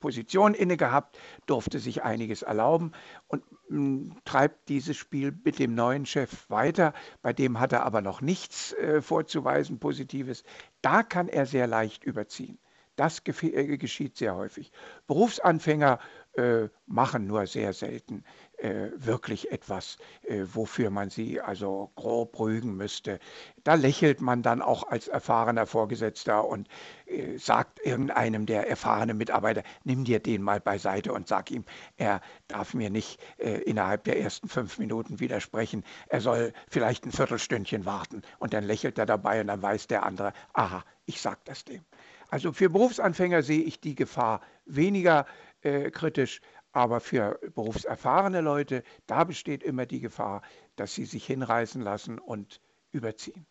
Position 0.00 0.54
inne 0.54 0.76
gehabt, 0.76 1.18
durfte 1.46 1.78
sich 1.78 2.02
einiges 2.02 2.42
erlauben 2.42 2.92
und 3.28 3.42
mh, 3.68 3.76
hm, 3.76 4.16
treibt 4.24 4.68
dieses 4.68 4.96
Spiel 4.96 5.32
mit 5.44 5.58
dem 5.58 5.74
neuen 5.74 6.06
Chef 6.06 6.48
weiter. 6.50 6.92
Bei 7.22 7.32
dem 7.32 7.60
hat 7.60 7.72
er 7.72 7.84
aber 7.84 8.00
noch 8.00 8.20
nichts 8.20 8.72
äh, 8.74 9.00
vorzuweisen 9.00 9.78
Positives. 9.78 10.44
Da 10.80 11.02
kann 11.02 11.28
er 11.28 11.46
sehr 11.46 11.66
leicht 11.66 12.04
überziehen. 12.04 12.58
Das 12.96 13.22
äh, 13.26 13.78
geschieht 13.78 14.16
sehr 14.16 14.34
häufig. 14.34 14.70
Berufsanfänger 15.06 15.98
äh, 16.34 16.68
machen 16.86 17.26
nur 17.26 17.46
sehr 17.46 17.72
selten 17.72 18.24
wirklich 18.62 19.50
etwas, 19.50 19.98
äh, 20.22 20.44
wofür 20.44 20.90
man 20.90 21.10
sie 21.10 21.40
also 21.40 21.90
grob 21.96 22.38
rügen 22.38 22.76
müsste. 22.76 23.18
Da 23.64 23.74
lächelt 23.74 24.20
man 24.20 24.42
dann 24.42 24.62
auch 24.62 24.84
als 24.84 25.08
erfahrener 25.08 25.66
Vorgesetzter 25.66 26.46
und 26.46 26.68
äh, 27.06 27.38
sagt 27.38 27.84
irgendeinem 27.84 28.46
der 28.46 28.68
erfahrenen 28.68 29.18
Mitarbeiter, 29.18 29.62
nimm 29.82 30.04
dir 30.04 30.20
den 30.20 30.42
mal 30.42 30.60
beiseite 30.60 31.12
und 31.12 31.26
sag 31.26 31.50
ihm, 31.50 31.64
er 31.96 32.20
darf 32.46 32.72
mir 32.74 32.90
nicht 32.90 33.20
äh, 33.38 33.62
innerhalb 33.62 34.04
der 34.04 34.20
ersten 34.20 34.48
fünf 34.48 34.78
Minuten 34.78 35.18
widersprechen, 35.18 35.82
er 36.08 36.20
soll 36.20 36.52
vielleicht 36.68 37.04
ein 37.04 37.12
Viertelstündchen 37.12 37.84
warten 37.84 38.22
und 38.38 38.54
dann 38.54 38.64
lächelt 38.64 38.96
er 38.98 39.06
dabei 39.06 39.40
und 39.40 39.48
dann 39.48 39.62
weiß 39.62 39.88
der 39.88 40.04
andere, 40.04 40.32
aha, 40.52 40.84
ich 41.06 41.20
sag 41.20 41.44
das 41.46 41.64
dem. 41.64 41.84
also 42.30 42.52
für 42.52 42.70
Berufsanfänger 42.70 43.42
sehe 43.42 43.62
ich 43.62 43.80
die 43.80 43.96
Gefahr 43.96 44.40
weniger 44.66 45.26
äh, 45.62 45.90
kritisch, 45.90 46.40
aber 46.72 47.00
für 47.00 47.38
berufserfahrene 47.54 48.40
Leute, 48.40 48.82
da 49.06 49.24
besteht 49.24 49.62
immer 49.62 49.86
die 49.86 50.00
Gefahr, 50.00 50.42
dass 50.76 50.94
sie 50.94 51.04
sich 51.04 51.26
hinreißen 51.26 51.82
lassen 51.82 52.18
und 52.18 52.60
überziehen. 52.90 53.46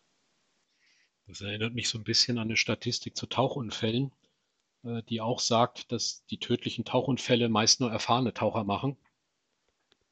Das 1.26 1.40
erinnert 1.40 1.74
mich 1.74 1.88
so 1.88 1.98
ein 1.98 2.04
bisschen 2.04 2.38
an 2.38 2.48
eine 2.48 2.56
Statistik 2.56 3.16
zu 3.16 3.26
Tauchunfällen, 3.26 4.12
äh, 4.84 5.02
die 5.04 5.20
auch 5.20 5.40
sagt, 5.40 5.92
dass 5.92 6.26
die 6.26 6.38
tödlichen 6.38 6.84
Tauchunfälle 6.84 7.48
meist 7.48 7.80
nur 7.80 7.90
erfahrene 7.90 8.34
Taucher 8.34 8.64
machen. 8.64 8.96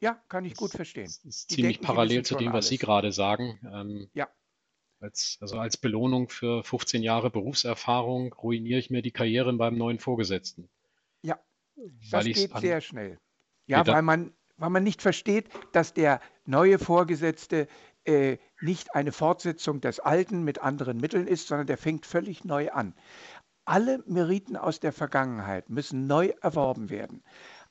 Ja, 0.00 0.14
kann 0.28 0.44
ich 0.44 0.54
gut 0.54 0.70
verstehen. 0.70 1.04
Das 1.04 1.24
ist 1.24 1.50
ziemlich 1.50 1.76
denken, 1.76 1.86
parallel 1.86 2.24
zu 2.24 2.36
dem, 2.36 2.52
was 2.52 2.68
Sie 2.68 2.76
alles. 2.76 2.80
gerade 2.80 3.12
sagen. 3.12 3.60
Ähm, 3.70 4.10
Ja, 4.14 4.28
als, 5.00 5.38
also 5.40 5.58
als 5.58 5.76
Belohnung 5.76 6.28
für 6.28 6.62
15 6.62 7.02
Jahre 7.02 7.30
Berufserfahrung 7.30 8.32
ruiniere 8.34 8.78
ich 8.78 8.90
mir 8.90 9.02
die 9.02 9.10
Karriere 9.10 9.52
beim 9.54 9.76
neuen 9.76 9.98
Vorgesetzten, 9.98 10.68
das 12.10 12.24
geht 12.24 12.52
an, 12.52 12.60
sehr 12.60 12.80
schnell. 12.80 13.18
Ja, 13.66 13.86
weil 13.86 14.02
man, 14.02 14.32
weil 14.56 14.70
man 14.70 14.82
nicht 14.82 15.02
versteht, 15.02 15.48
dass 15.72 15.94
der 15.94 16.20
neue 16.44 16.78
Vorgesetzte 16.78 17.68
äh, 18.04 18.38
nicht 18.60 18.94
eine 18.94 19.12
Fortsetzung 19.12 19.80
des 19.80 20.00
Alten 20.00 20.42
mit 20.42 20.60
anderen 20.60 20.98
Mitteln 20.98 21.26
ist, 21.26 21.48
sondern 21.48 21.66
der 21.66 21.78
fängt 21.78 22.06
völlig 22.06 22.44
neu 22.44 22.70
an. 22.70 22.94
Alle 23.64 24.02
Meriten 24.06 24.56
aus 24.56 24.80
der 24.80 24.92
Vergangenheit 24.92 25.70
müssen 25.70 26.06
neu 26.06 26.32
erworben 26.40 26.90
werden. 26.90 27.22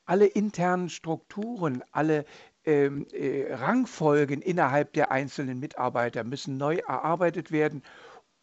Alle 0.06 0.26
internen 0.26 0.90
Strukturen, 0.90 1.84
alle 1.92 2.26
ähm, 2.64 3.06
äh, 3.12 3.54
Rangfolgen 3.54 4.42
innerhalb 4.42 4.94
der 4.94 5.12
einzelnen 5.12 5.60
Mitarbeiter 5.60 6.24
müssen 6.24 6.58
neu 6.58 6.76
erarbeitet 6.76 7.52
werden 7.52 7.84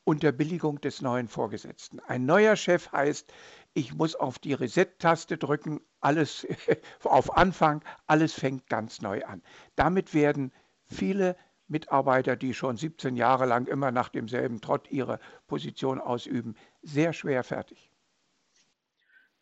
unter 0.05 0.33
Billigung 0.33 0.81
des 0.81 1.03
neuen 1.03 1.29
Vorgesetzten. 1.29 2.01
Ein 2.01 2.27
neuer 2.27 2.57
Chef 2.57 2.93
heißt, 2.93 3.33
ich 3.77 3.93
muss 3.95 4.15
auf 4.15 4.39
die 4.39 4.55
Reset-Taste 4.55 5.37
drücken, 5.37 5.83
alles 6.01 6.47
auf 7.05 7.37
Anfang, 7.37 7.85
alles 8.07 8.33
fängt 8.33 8.69
ganz 8.69 9.03
neu 9.03 9.23
an. 9.25 9.43
Damit 9.75 10.15
werden 10.15 10.51
viele 10.87 11.37
Mitarbeiter, 11.69 12.37
die 12.37 12.55
schon 12.55 12.79
17 12.79 13.17
Jahre 13.17 13.45
lang 13.45 13.67
immer 13.67 13.91
nach 13.91 14.09
demselben 14.09 14.63
Trott 14.63 14.91
ihre 14.91 15.21
Position 15.47 16.01
ausüben, 16.01 16.57
sehr 16.81 17.13
schwer 17.13 17.45
fertig. 17.45 17.91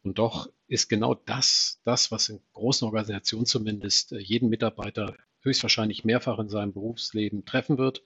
und 0.02 0.18
doch 0.18 0.50
ist 0.66 0.88
genau 0.88 1.14
das, 1.14 1.80
das, 1.84 2.10
was 2.10 2.28
in 2.28 2.40
großen 2.54 2.86
Organisationen 2.86 3.46
zumindest 3.46 4.12
äh, 4.12 4.18
jeden 4.18 4.48
Mitarbeiter 4.48 5.14
höchstwahrscheinlich 5.42 6.04
mehrfach 6.04 6.40
in 6.40 6.48
seinem 6.48 6.72
Berufsleben 6.72 7.44
treffen 7.44 7.78
wird, 7.78 8.02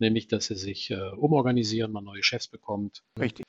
nämlich 0.00 0.26
dass 0.26 0.50
er 0.50 0.56
sich 0.56 0.90
äh, 0.90 1.10
umorganisieren, 1.10 1.92
man 1.92 2.04
neue 2.04 2.24
Chefs 2.24 2.48
bekommt, 2.48 3.04
Richtig. 3.18 3.46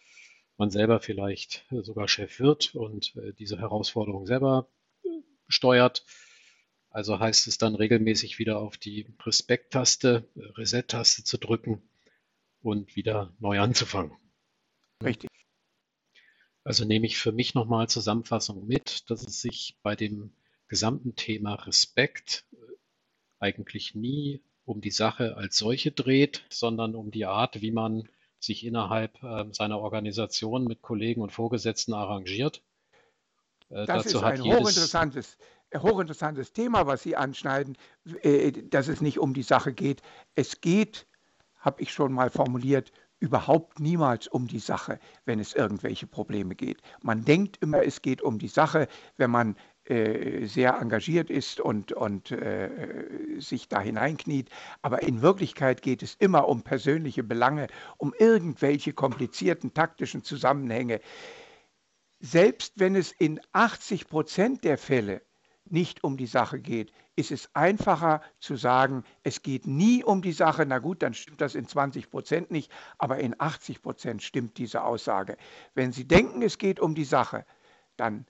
Man 0.61 0.69
selber 0.69 0.99
vielleicht 0.99 1.65
äh, 1.71 1.81
sogar 1.81 2.07
Chef 2.07 2.39
wird 2.39 2.75
und 2.75 3.15
äh, 3.15 3.33
diese 3.33 3.59
Herausforderung 3.59 4.27
selber 4.27 4.69
steuert. 5.47 6.05
Also 6.91 7.19
heißt 7.19 7.47
es 7.47 7.57
dann 7.57 7.73
regelmäßig 7.73 8.37
wieder 8.37 8.59
auf 8.59 8.77
die 8.77 9.07
Respekt-Taste, 9.25 10.29
äh, 10.35 10.39
Reset-Taste 10.59 11.23
zu 11.23 11.39
drücken 11.39 11.81
und 12.61 12.95
wieder 12.95 13.33
neu 13.39 13.59
anzufangen. 13.59 14.15
Richtig. 15.03 15.31
Also 16.63 16.85
nehme 16.85 17.07
ich 17.07 17.17
für 17.17 17.31
mich 17.31 17.55
nochmal 17.55 17.89
Zusammenfassung 17.89 18.67
mit, 18.67 19.09
dass 19.09 19.25
es 19.25 19.41
sich 19.41 19.79
bei 19.81 19.95
dem 19.95 20.31
gesamten 20.67 21.15
Thema 21.15 21.55
Respekt 21.55 22.45
eigentlich 23.39 23.95
nie 23.95 24.43
um 24.65 24.79
die 24.79 24.91
Sache 24.91 25.37
als 25.37 25.57
solche 25.57 25.91
dreht, 25.91 26.45
sondern 26.49 26.93
um 26.93 27.09
die 27.09 27.25
Art, 27.25 27.63
wie 27.63 27.71
man 27.71 28.07
sich 28.43 28.65
innerhalb 28.65 29.21
äh, 29.23 29.45
seiner 29.51 29.79
Organisation 29.79 30.65
mit 30.65 30.81
Kollegen 30.81 31.21
und 31.21 31.31
Vorgesetzten 31.31 31.93
arrangiert. 31.93 32.61
Äh, 33.69 33.85
Das 33.85 34.05
ist 34.05 34.15
ein 34.15 34.41
hochinteressantes, 34.41 35.37
äh, 35.69 35.79
hochinteressantes 35.79 36.53
Thema, 36.53 36.87
was 36.87 37.03
Sie 37.03 37.15
anschneiden, 37.15 37.77
äh, 38.21 38.51
dass 38.51 38.87
es 38.87 39.01
nicht 39.01 39.19
um 39.19 39.33
die 39.33 39.43
Sache 39.43 39.73
geht. 39.73 40.01
Es 40.35 40.61
geht, 40.61 41.07
habe 41.59 41.81
ich 41.81 41.91
schon 41.93 42.11
mal 42.13 42.29
formuliert, 42.29 42.91
überhaupt 43.21 43.79
niemals 43.79 44.27
um 44.27 44.47
die 44.47 44.59
Sache, 44.59 44.99
wenn 45.25 45.39
es 45.39 45.53
irgendwelche 45.53 46.07
Probleme 46.07 46.55
geht. 46.55 46.81
Man 47.01 47.23
denkt 47.23 47.57
immer, 47.61 47.83
es 47.83 48.01
geht 48.01 48.21
um 48.21 48.39
die 48.39 48.47
Sache, 48.47 48.87
wenn 49.17 49.29
man 49.29 49.55
äh, 49.85 50.47
sehr 50.47 50.79
engagiert 50.79 51.29
ist 51.29 51.59
und, 51.59 51.91
und 51.91 52.31
äh, 52.31 52.69
sich 53.39 53.69
da 53.69 53.79
hineinkniet. 53.79 54.49
Aber 54.81 55.03
in 55.03 55.21
Wirklichkeit 55.21 55.83
geht 55.83 56.01
es 56.03 56.15
immer 56.15 56.47
um 56.47 56.63
persönliche 56.63 57.23
Belange, 57.23 57.67
um 57.97 58.13
irgendwelche 58.17 58.91
komplizierten 58.91 59.73
taktischen 59.73 60.23
Zusammenhänge. 60.23 60.99
Selbst 62.19 62.73
wenn 62.79 62.95
es 62.95 63.11
in 63.11 63.39
80 63.51 64.07
Prozent 64.07 64.63
der 64.63 64.77
Fälle 64.77 65.21
nicht 65.71 66.03
um 66.03 66.17
die 66.17 66.27
Sache 66.27 66.59
geht, 66.59 66.91
ist 67.15 67.31
es 67.31 67.49
einfacher 67.53 68.21
zu 68.39 68.55
sagen, 68.55 69.03
es 69.23 69.41
geht 69.41 69.67
nie 69.67 70.03
um 70.03 70.21
die 70.21 70.31
Sache. 70.31 70.65
Na 70.65 70.79
gut, 70.79 71.03
dann 71.03 71.13
stimmt 71.13 71.41
das 71.41 71.55
in 71.55 71.67
20 71.67 72.09
Prozent 72.09 72.51
nicht, 72.51 72.71
aber 72.97 73.19
in 73.19 73.35
80 73.39 73.81
Prozent 73.81 74.23
stimmt 74.23 74.57
diese 74.57 74.83
Aussage. 74.83 75.37
Wenn 75.73 75.91
Sie 75.91 76.07
denken, 76.07 76.41
es 76.41 76.57
geht 76.57 76.79
um 76.79 76.95
die 76.95 77.05
Sache, 77.05 77.45
dann 77.97 78.25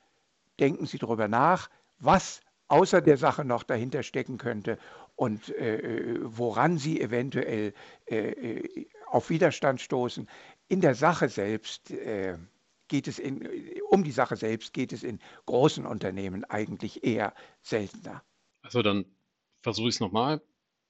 denken 0.60 0.86
Sie 0.86 0.98
darüber 0.98 1.28
nach, 1.28 1.70
was 2.00 2.42
außer 2.68 3.02
der 3.02 3.18
Sache 3.18 3.44
noch 3.44 3.64
dahinter 3.64 4.02
stecken 4.02 4.38
könnte 4.38 4.78
und 5.16 5.50
äh, 5.56 6.20
woran 6.24 6.78
Sie 6.78 7.02
eventuell 7.02 7.74
äh, 8.06 8.86
auf 9.08 9.30
Widerstand 9.30 9.82
stoßen. 9.82 10.28
In 10.70 10.82
der 10.82 10.96
Sache 10.96 11.28
selbst 11.28 11.92
äh, 11.92 12.38
geht 12.92 13.08
es 13.08 13.20
in, 13.20 13.50
um 13.90 14.04
die 14.04 14.12
Sache 14.12 14.36
selbst 14.36 14.74
geht 14.74 14.92
es 14.92 15.02
in 15.02 15.20
großen 15.46 15.86
Unternehmen 15.86 16.44
eigentlich 16.44 17.06
eher 17.06 17.34
seltener. 17.62 18.22
also 18.62 18.82
dann 18.82 19.06
versuche 19.62 19.88
ich 19.88 19.96
es 19.96 20.02
nochmal 20.02 20.42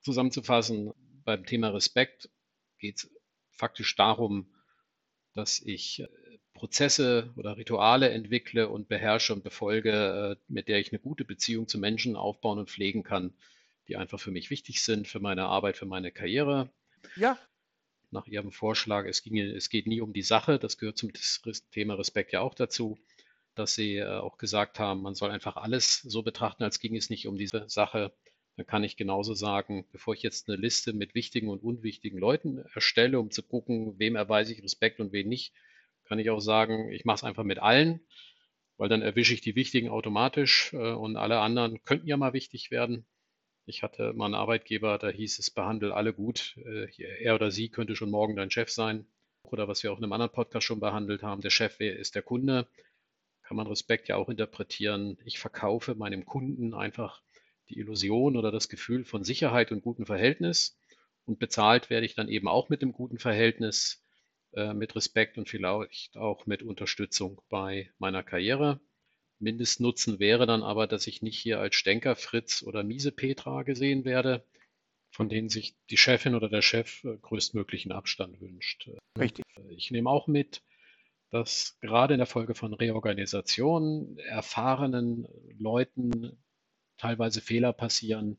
zusammenzufassen. 0.01 0.93
Beim 1.23 1.45
Thema 1.45 1.69
Respekt 1.69 2.31
geht 2.79 2.97
es 2.97 3.11
faktisch 3.51 3.95
darum, 3.95 4.47
dass 5.35 5.61
ich 5.61 5.99
äh, 5.99 6.07
Prozesse 6.55 7.31
oder 7.35 7.55
Rituale 7.55 8.09
entwickle 8.09 8.67
und 8.67 8.87
beherrsche 8.87 9.33
und 9.33 9.43
befolge, 9.43 9.91
äh, 9.91 10.43
mit 10.47 10.67
der 10.69 10.79
ich 10.79 10.91
eine 10.91 10.99
gute 10.99 11.23
Beziehung 11.23 11.67
zu 11.67 11.77
Menschen 11.77 12.15
aufbauen 12.15 12.57
und 12.57 12.71
pflegen 12.71 13.03
kann, 13.03 13.31
die 13.87 13.95
einfach 13.95 14.19
für 14.19 14.31
mich 14.31 14.49
wichtig 14.49 14.83
sind, 14.83 15.07
für 15.07 15.19
meine 15.19 15.45
Arbeit, 15.45 15.77
für 15.77 15.85
meine 15.85 16.11
Karriere. 16.11 16.71
Ja, 17.15 17.37
Nach 18.11 18.27
Ihrem 18.27 18.51
Vorschlag, 18.51 19.05
es, 19.05 19.23
ging, 19.23 19.37
es 19.37 19.69
geht 19.69 19.87
nie 19.87 20.01
um 20.01 20.13
die 20.13 20.21
Sache, 20.21 20.59
das 20.59 20.77
gehört 20.77 20.97
zum 20.97 21.11
Thema 21.71 21.93
Respekt 21.95 22.33
ja 22.33 22.41
auch 22.41 22.53
dazu, 22.53 22.99
dass 23.55 23.73
Sie 23.73 23.97
äh, 23.97 24.05
auch 24.05 24.37
gesagt 24.37 24.79
haben, 24.79 25.01
man 25.01 25.15
soll 25.15 25.31
einfach 25.31 25.55
alles 25.55 26.01
so 26.01 26.21
betrachten, 26.21 26.63
als 26.63 26.79
ging 26.79 26.95
es 26.95 27.09
nicht 27.09 27.27
um 27.27 27.37
diese 27.37 27.69
Sache. 27.69 28.13
Dann 28.57 28.65
kann 28.65 28.83
ich 28.83 28.97
genauso 28.97 29.33
sagen, 29.33 29.87
bevor 29.91 30.13
ich 30.13 30.23
jetzt 30.23 30.49
eine 30.49 30.57
Liste 30.57 30.93
mit 30.93 31.15
wichtigen 31.15 31.47
und 31.47 31.63
unwichtigen 31.63 32.19
Leuten 32.19 32.59
erstelle, 32.73 33.19
um 33.19 33.31
zu 33.31 33.43
gucken, 33.43 33.97
wem 33.97 34.15
erweise 34.15 34.53
ich 34.53 34.61
Respekt 34.61 34.99
und 34.99 35.13
wen 35.13 35.29
nicht, 35.29 35.53
kann 36.03 36.19
ich 36.19 36.29
auch 36.29 36.41
sagen, 36.41 36.91
ich 36.91 37.05
mache 37.05 37.15
es 37.15 37.23
einfach 37.23 37.45
mit 37.45 37.59
allen, 37.59 38.01
weil 38.77 38.89
dann 38.89 39.01
erwische 39.01 39.33
ich 39.33 39.41
die 39.41 39.55
Wichtigen 39.55 39.89
automatisch 39.89 40.73
äh, 40.73 40.91
und 40.91 41.15
alle 41.15 41.39
anderen 41.39 41.81
könnten 41.83 42.07
ja 42.07 42.17
mal 42.17 42.33
wichtig 42.33 42.71
werden. 42.71 43.05
Ich 43.65 43.83
hatte 43.83 44.13
mal 44.13 44.25
einen 44.25 44.35
Arbeitgeber, 44.35 44.97
da 44.97 45.09
hieß 45.09 45.39
es, 45.39 45.51
behandle 45.51 45.93
alle 45.93 46.13
gut. 46.13 46.57
Äh, 46.65 46.87
er 47.19 47.35
oder 47.35 47.51
sie 47.51 47.69
könnte 47.69 47.95
schon 47.95 48.09
morgen 48.09 48.35
dein 48.35 48.51
Chef 48.51 48.69
sein. 48.71 49.05
Oder 49.43 49.67
was 49.67 49.83
wir 49.83 49.91
auch 49.91 49.97
in 49.97 50.03
einem 50.03 50.13
anderen 50.13 50.31
Podcast 50.31 50.65
schon 50.65 50.79
behandelt 50.79 51.23
haben, 51.23 51.41
der 51.41 51.49
Chef 51.49 51.79
ist 51.79 52.15
der 52.15 52.21
Kunde. 52.21 52.67
Kann 53.43 53.57
man 53.57 53.67
Respekt 53.67 54.07
ja 54.07 54.15
auch 54.15 54.29
interpretieren. 54.29 55.17
Ich 55.25 55.39
verkaufe 55.39 55.95
meinem 55.95 56.25
Kunden 56.25 56.73
einfach 56.73 57.21
die 57.69 57.79
Illusion 57.79 58.37
oder 58.37 58.51
das 58.51 58.69
Gefühl 58.69 59.05
von 59.05 59.23
Sicherheit 59.23 59.71
und 59.71 59.81
gutem 59.81 60.05
Verhältnis. 60.05 60.77
Und 61.25 61.39
bezahlt 61.39 61.89
werde 61.89 62.05
ich 62.05 62.15
dann 62.15 62.29
eben 62.29 62.47
auch 62.47 62.69
mit 62.69 62.81
dem 62.81 62.91
guten 62.91 63.19
Verhältnis, 63.19 64.03
äh, 64.53 64.73
mit 64.73 64.95
Respekt 64.95 65.37
und 65.37 65.49
vielleicht 65.49 66.17
auch 66.17 66.45
mit 66.45 66.63
Unterstützung 66.63 67.41
bei 67.49 67.91
meiner 67.99 68.23
Karriere. 68.23 68.79
Mindestnutzen 69.41 70.19
wäre 70.19 70.45
dann 70.45 70.63
aber, 70.63 70.87
dass 70.87 71.07
ich 71.07 71.21
nicht 71.21 71.37
hier 71.37 71.59
als 71.59 71.75
Stänker 71.75 72.15
Fritz 72.15 72.63
oder 72.63 72.83
miese 72.83 73.11
Petra 73.11 73.63
gesehen 73.63 74.05
werde, 74.05 74.45
von 75.11 75.29
denen 75.29 75.49
sich 75.49 75.75
die 75.89 75.97
Chefin 75.97 76.35
oder 76.35 76.49
der 76.49 76.61
Chef 76.61 77.03
äh, 77.03 77.17
größtmöglichen 77.17 77.91
Abstand 77.91 78.39
wünscht. 78.39 78.89
richtig. 79.19 79.45
Ich 79.69 79.91
nehme 79.91 80.09
auch 80.09 80.27
mit, 80.27 80.63
dass 81.29 81.77
gerade 81.81 82.13
in 82.13 82.19
der 82.19 82.27
Folge 82.27 82.55
von 82.55 82.73
Reorganisationen 82.73 84.17
erfahrenen 84.19 85.27
Leuten 85.57 86.37
teilweise 86.97 87.41
Fehler 87.41 87.73
passieren, 87.73 88.37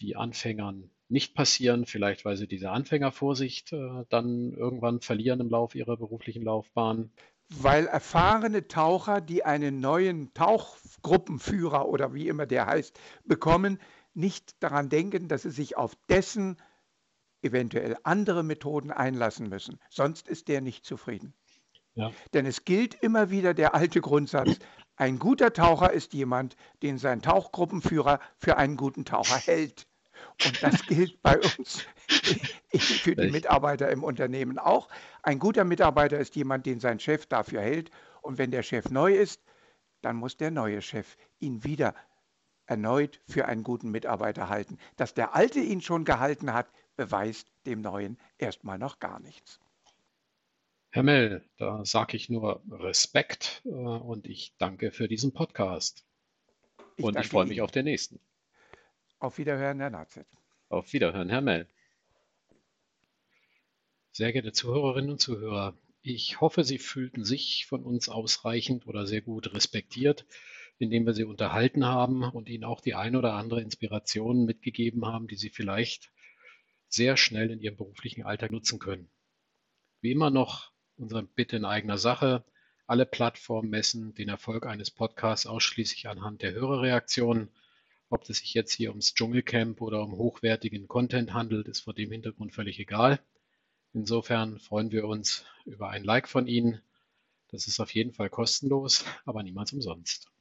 die 0.00 0.16
Anfängern 0.16 0.90
nicht 1.08 1.34
passieren, 1.34 1.84
vielleicht 1.84 2.24
weil 2.24 2.36
sie 2.36 2.48
diese 2.48 2.70
Anfängervorsicht 2.70 3.72
äh, 3.72 4.04
dann 4.08 4.52
irgendwann 4.54 5.00
verlieren 5.00 5.40
im 5.40 5.50
Laufe 5.50 5.78
ihrer 5.78 5.96
beruflichen 5.96 6.42
Laufbahn. 6.42 7.12
Weil 7.48 7.86
erfahrene 7.86 8.66
Taucher, 8.68 9.20
die 9.20 9.44
einen 9.44 9.80
neuen 9.80 10.32
Tauchgruppenführer 10.32 11.88
oder 11.88 12.14
wie 12.14 12.28
immer 12.28 12.46
der 12.46 12.66
heißt, 12.66 12.98
bekommen, 13.24 13.78
nicht 14.14 14.62
daran 14.62 14.88
denken, 14.88 15.28
dass 15.28 15.42
sie 15.42 15.50
sich 15.50 15.76
auf 15.76 15.94
dessen 16.08 16.56
eventuell 17.42 17.96
andere 18.04 18.42
Methoden 18.42 18.90
einlassen 18.90 19.48
müssen. 19.48 19.78
Sonst 19.90 20.28
ist 20.28 20.48
der 20.48 20.60
nicht 20.60 20.84
zufrieden. 20.84 21.34
Ja. 21.94 22.10
Denn 22.32 22.46
es 22.46 22.64
gilt 22.64 22.94
immer 22.94 23.30
wieder 23.30 23.52
der 23.52 23.74
alte 23.74 24.00
Grundsatz, 24.00 24.58
ein 24.96 25.18
guter 25.18 25.52
Taucher 25.52 25.92
ist 25.92 26.12
jemand, 26.12 26.56
den 26.82 26.98
sein 26.98 27.22
Tauchgruppenführer 27.22 28.20
für 28.38 28.56
einen 28.56 28.76
guten 28.76 29.04
Taucher 29.04 29.36
hält. 29.36 29.86
Und 30.44 30.62
das 30.62 30.86
gilt 30.86 31.20
bei 31.22 31.36
uns 31.58 31.86
für 32.78 33.16
die 33.16 33.30
Mitarbeiter 33.30 33.90
im 33.90 34.02
Unternehmen 34.02 34.58
auch. 34.58 34.88
Ein 35.22 35.38
guter 35.38 35.64
Mitarbeiter 35.64 36.18
ist 36.18 36.36
jemand, 36.36 36.66
den 36.66 36.80
sein 36.80 37.00
Chef 37.00 37.26
dafür 37.26 37.60
hält. 37.60 37.90
Und 38.22 38.38
wenn 38.38 38.50
der 38.50 38.62
Chef 38.62 38.90
neu 38.90 39.14
ist, 39.14 39.42
dann 40.00 40.16
muss 40.16 40.36
der 40.36 40.50
neue 40.50 40.82
Chef 40.82 41.16
ihn 41.38 41.64
wieder 41.64 41.94
erneut 42.66 43.20
für 43.28 43.46
einen 43.46 43.62
guten 43.62 43.90
Mitarbeiter 43.90 44.48
halten. 44.48 44.78
Dass 44.96 45.14
der 45.14 45.34
alte 45.34 45.60
ihn 45.60 45.80
schon 45.80 46.04
gehalten 46.04 46.52
hat, 46.52 46.70
beweist 46.96 47.48
dem 47.66 47.80
neuen 47.80 48.18
erstmal 48.38 48.78
noch 48.78 48.98
gar 48.98 49.20
nichts. 49.20 49.60
Herr 50.90 51.02
Mell, 51.02 51.48
da 51.56 51.84
sage 51.84 52.16
ich 52.16 52.28
nur 52.28 52.62
Respekt 52.70 53.62
äh, 53.64 53.70
und 53.70 54.26
ich 54.26 54.54
danke 54.58 54.90
für 54.90 55.08
diesen 55.08 55.32
Podcast. 55.32 56.04
Ich 56.96 57.04
und 57.04 57.18
ich 57.18 57.28
freue 57.28 57.46
mich 57.46 57.62
auf 57.62 57.70
den 57.70 57.86
nächsten. 57.86 58.20
Auf 59.22 59.38
Wiederhören, 59.38 59.78
Herr 59.78 59.90
Nazet. 59.90 60.26
Auf 60.68 60.92
Wiederhören, 60.92 61.28
Herr 61.28 61.42
Mell. 61.42 61.68
Sehr 64.10 64.32
geehrte 64.32 64.50
Zuhörerinnen 64.50 65.12
und 65.12 65.20
Zuhörer, 65.20 65.78
ich 66.00 66.40
hoffe, 66.40 66.64
Sie 66.64 66.80
fühlten 66.80 67.24
sich 67.24 67.66
von 67.66 67.84
uns 67.84 68.08
ausreichend 68.08 68.88
oder 68.88 69.06
sehr 69.06 69.20
gut 69.20 69.54
respektiert, 69.54 70.26
indem 70.78 71.06
wir 71.06 71.14
Sie 71.14 71.22
unterhalten 71.22 71.86
haben 71.86 72.24
und 72.24 72.48
Ihnen 72.48 72.64
auch 72.64 72.80
die 72.80 72.96
ein 72.96 73.14
oder 73.14 73.34
andere 73.34 73.62
Inspiration 73.62 74.44
mitgegeben 74.44 75.06
haben, 75.06 75.28
die 75.28 75.36
Sie 75.36 75.50
vielleicht 75.50 76.10
sehr 76.88 77.16
schnell 77.16 77.52
in 77.52 77.60
Ihrem 77.60 77.76
beruflichen 77.76 78.24
Alltag 78.24 78.50
nutzen 78.50 78.80
können. 78.80 79.08
Wie 80.00 80.10
immer 80.10 80.30
noch 80.30 80.72
unsere 80.96 81.22
Bitte 81.22 81.58
in 81.58 81.64
eigener 81.64 81.96
Sache. 81.96 82.44
Alle 82.88 83.06
Plattformen 83.06 83.70
messen 83.70 84.14
den 84.14 84.28
Erfolg 84.28 84.66
eines 84.66 84.90
Podcasts 84.90 85.46
ausschließlich 85.46 86.08
anhand 86.08 86.42
der 86.42 86.54
Hörerreaktionen. 86.54 87.50
Ob 88.12 88.28
es 88.28 88.40
sich 88.40 88.52
jetzt 88.52 88.72
hier 88.74 88.90
ums 88.90 89.14
Dschungelcamp 89.14 89.80
oder 89.80 90.02
um 90.02 90.12
hochwertigen 90.12 90.86
Content 90.86 91.32
handelt, 91.32 91.66
ist 91.66 91.80
vor 91.80 91.94
dem 91.94 92.12
Hintergrund 92.12 92.52
völlig 92.52 92.78
egal. 92.78 93.18
Insofern 93.94 94.58
freuen 94.58 94.90
wir 94.90 95.06
uns 95.06 95.46
über 95.64 95.88
ein 95.88 96.04
Like 96.04 96.28
von 96.28 96.46
Ihnen. 96.46 96.82
Das 97.48 97.68
ist 97.68 97.80
auf 97.80 97.94
jeden 97.94 98.12
Fall 98.12 98.28
kostenlos, 98.28 99.06
aber 99.24 99.42
niemals 99.42 99.72
umsonst. 99.72 100.31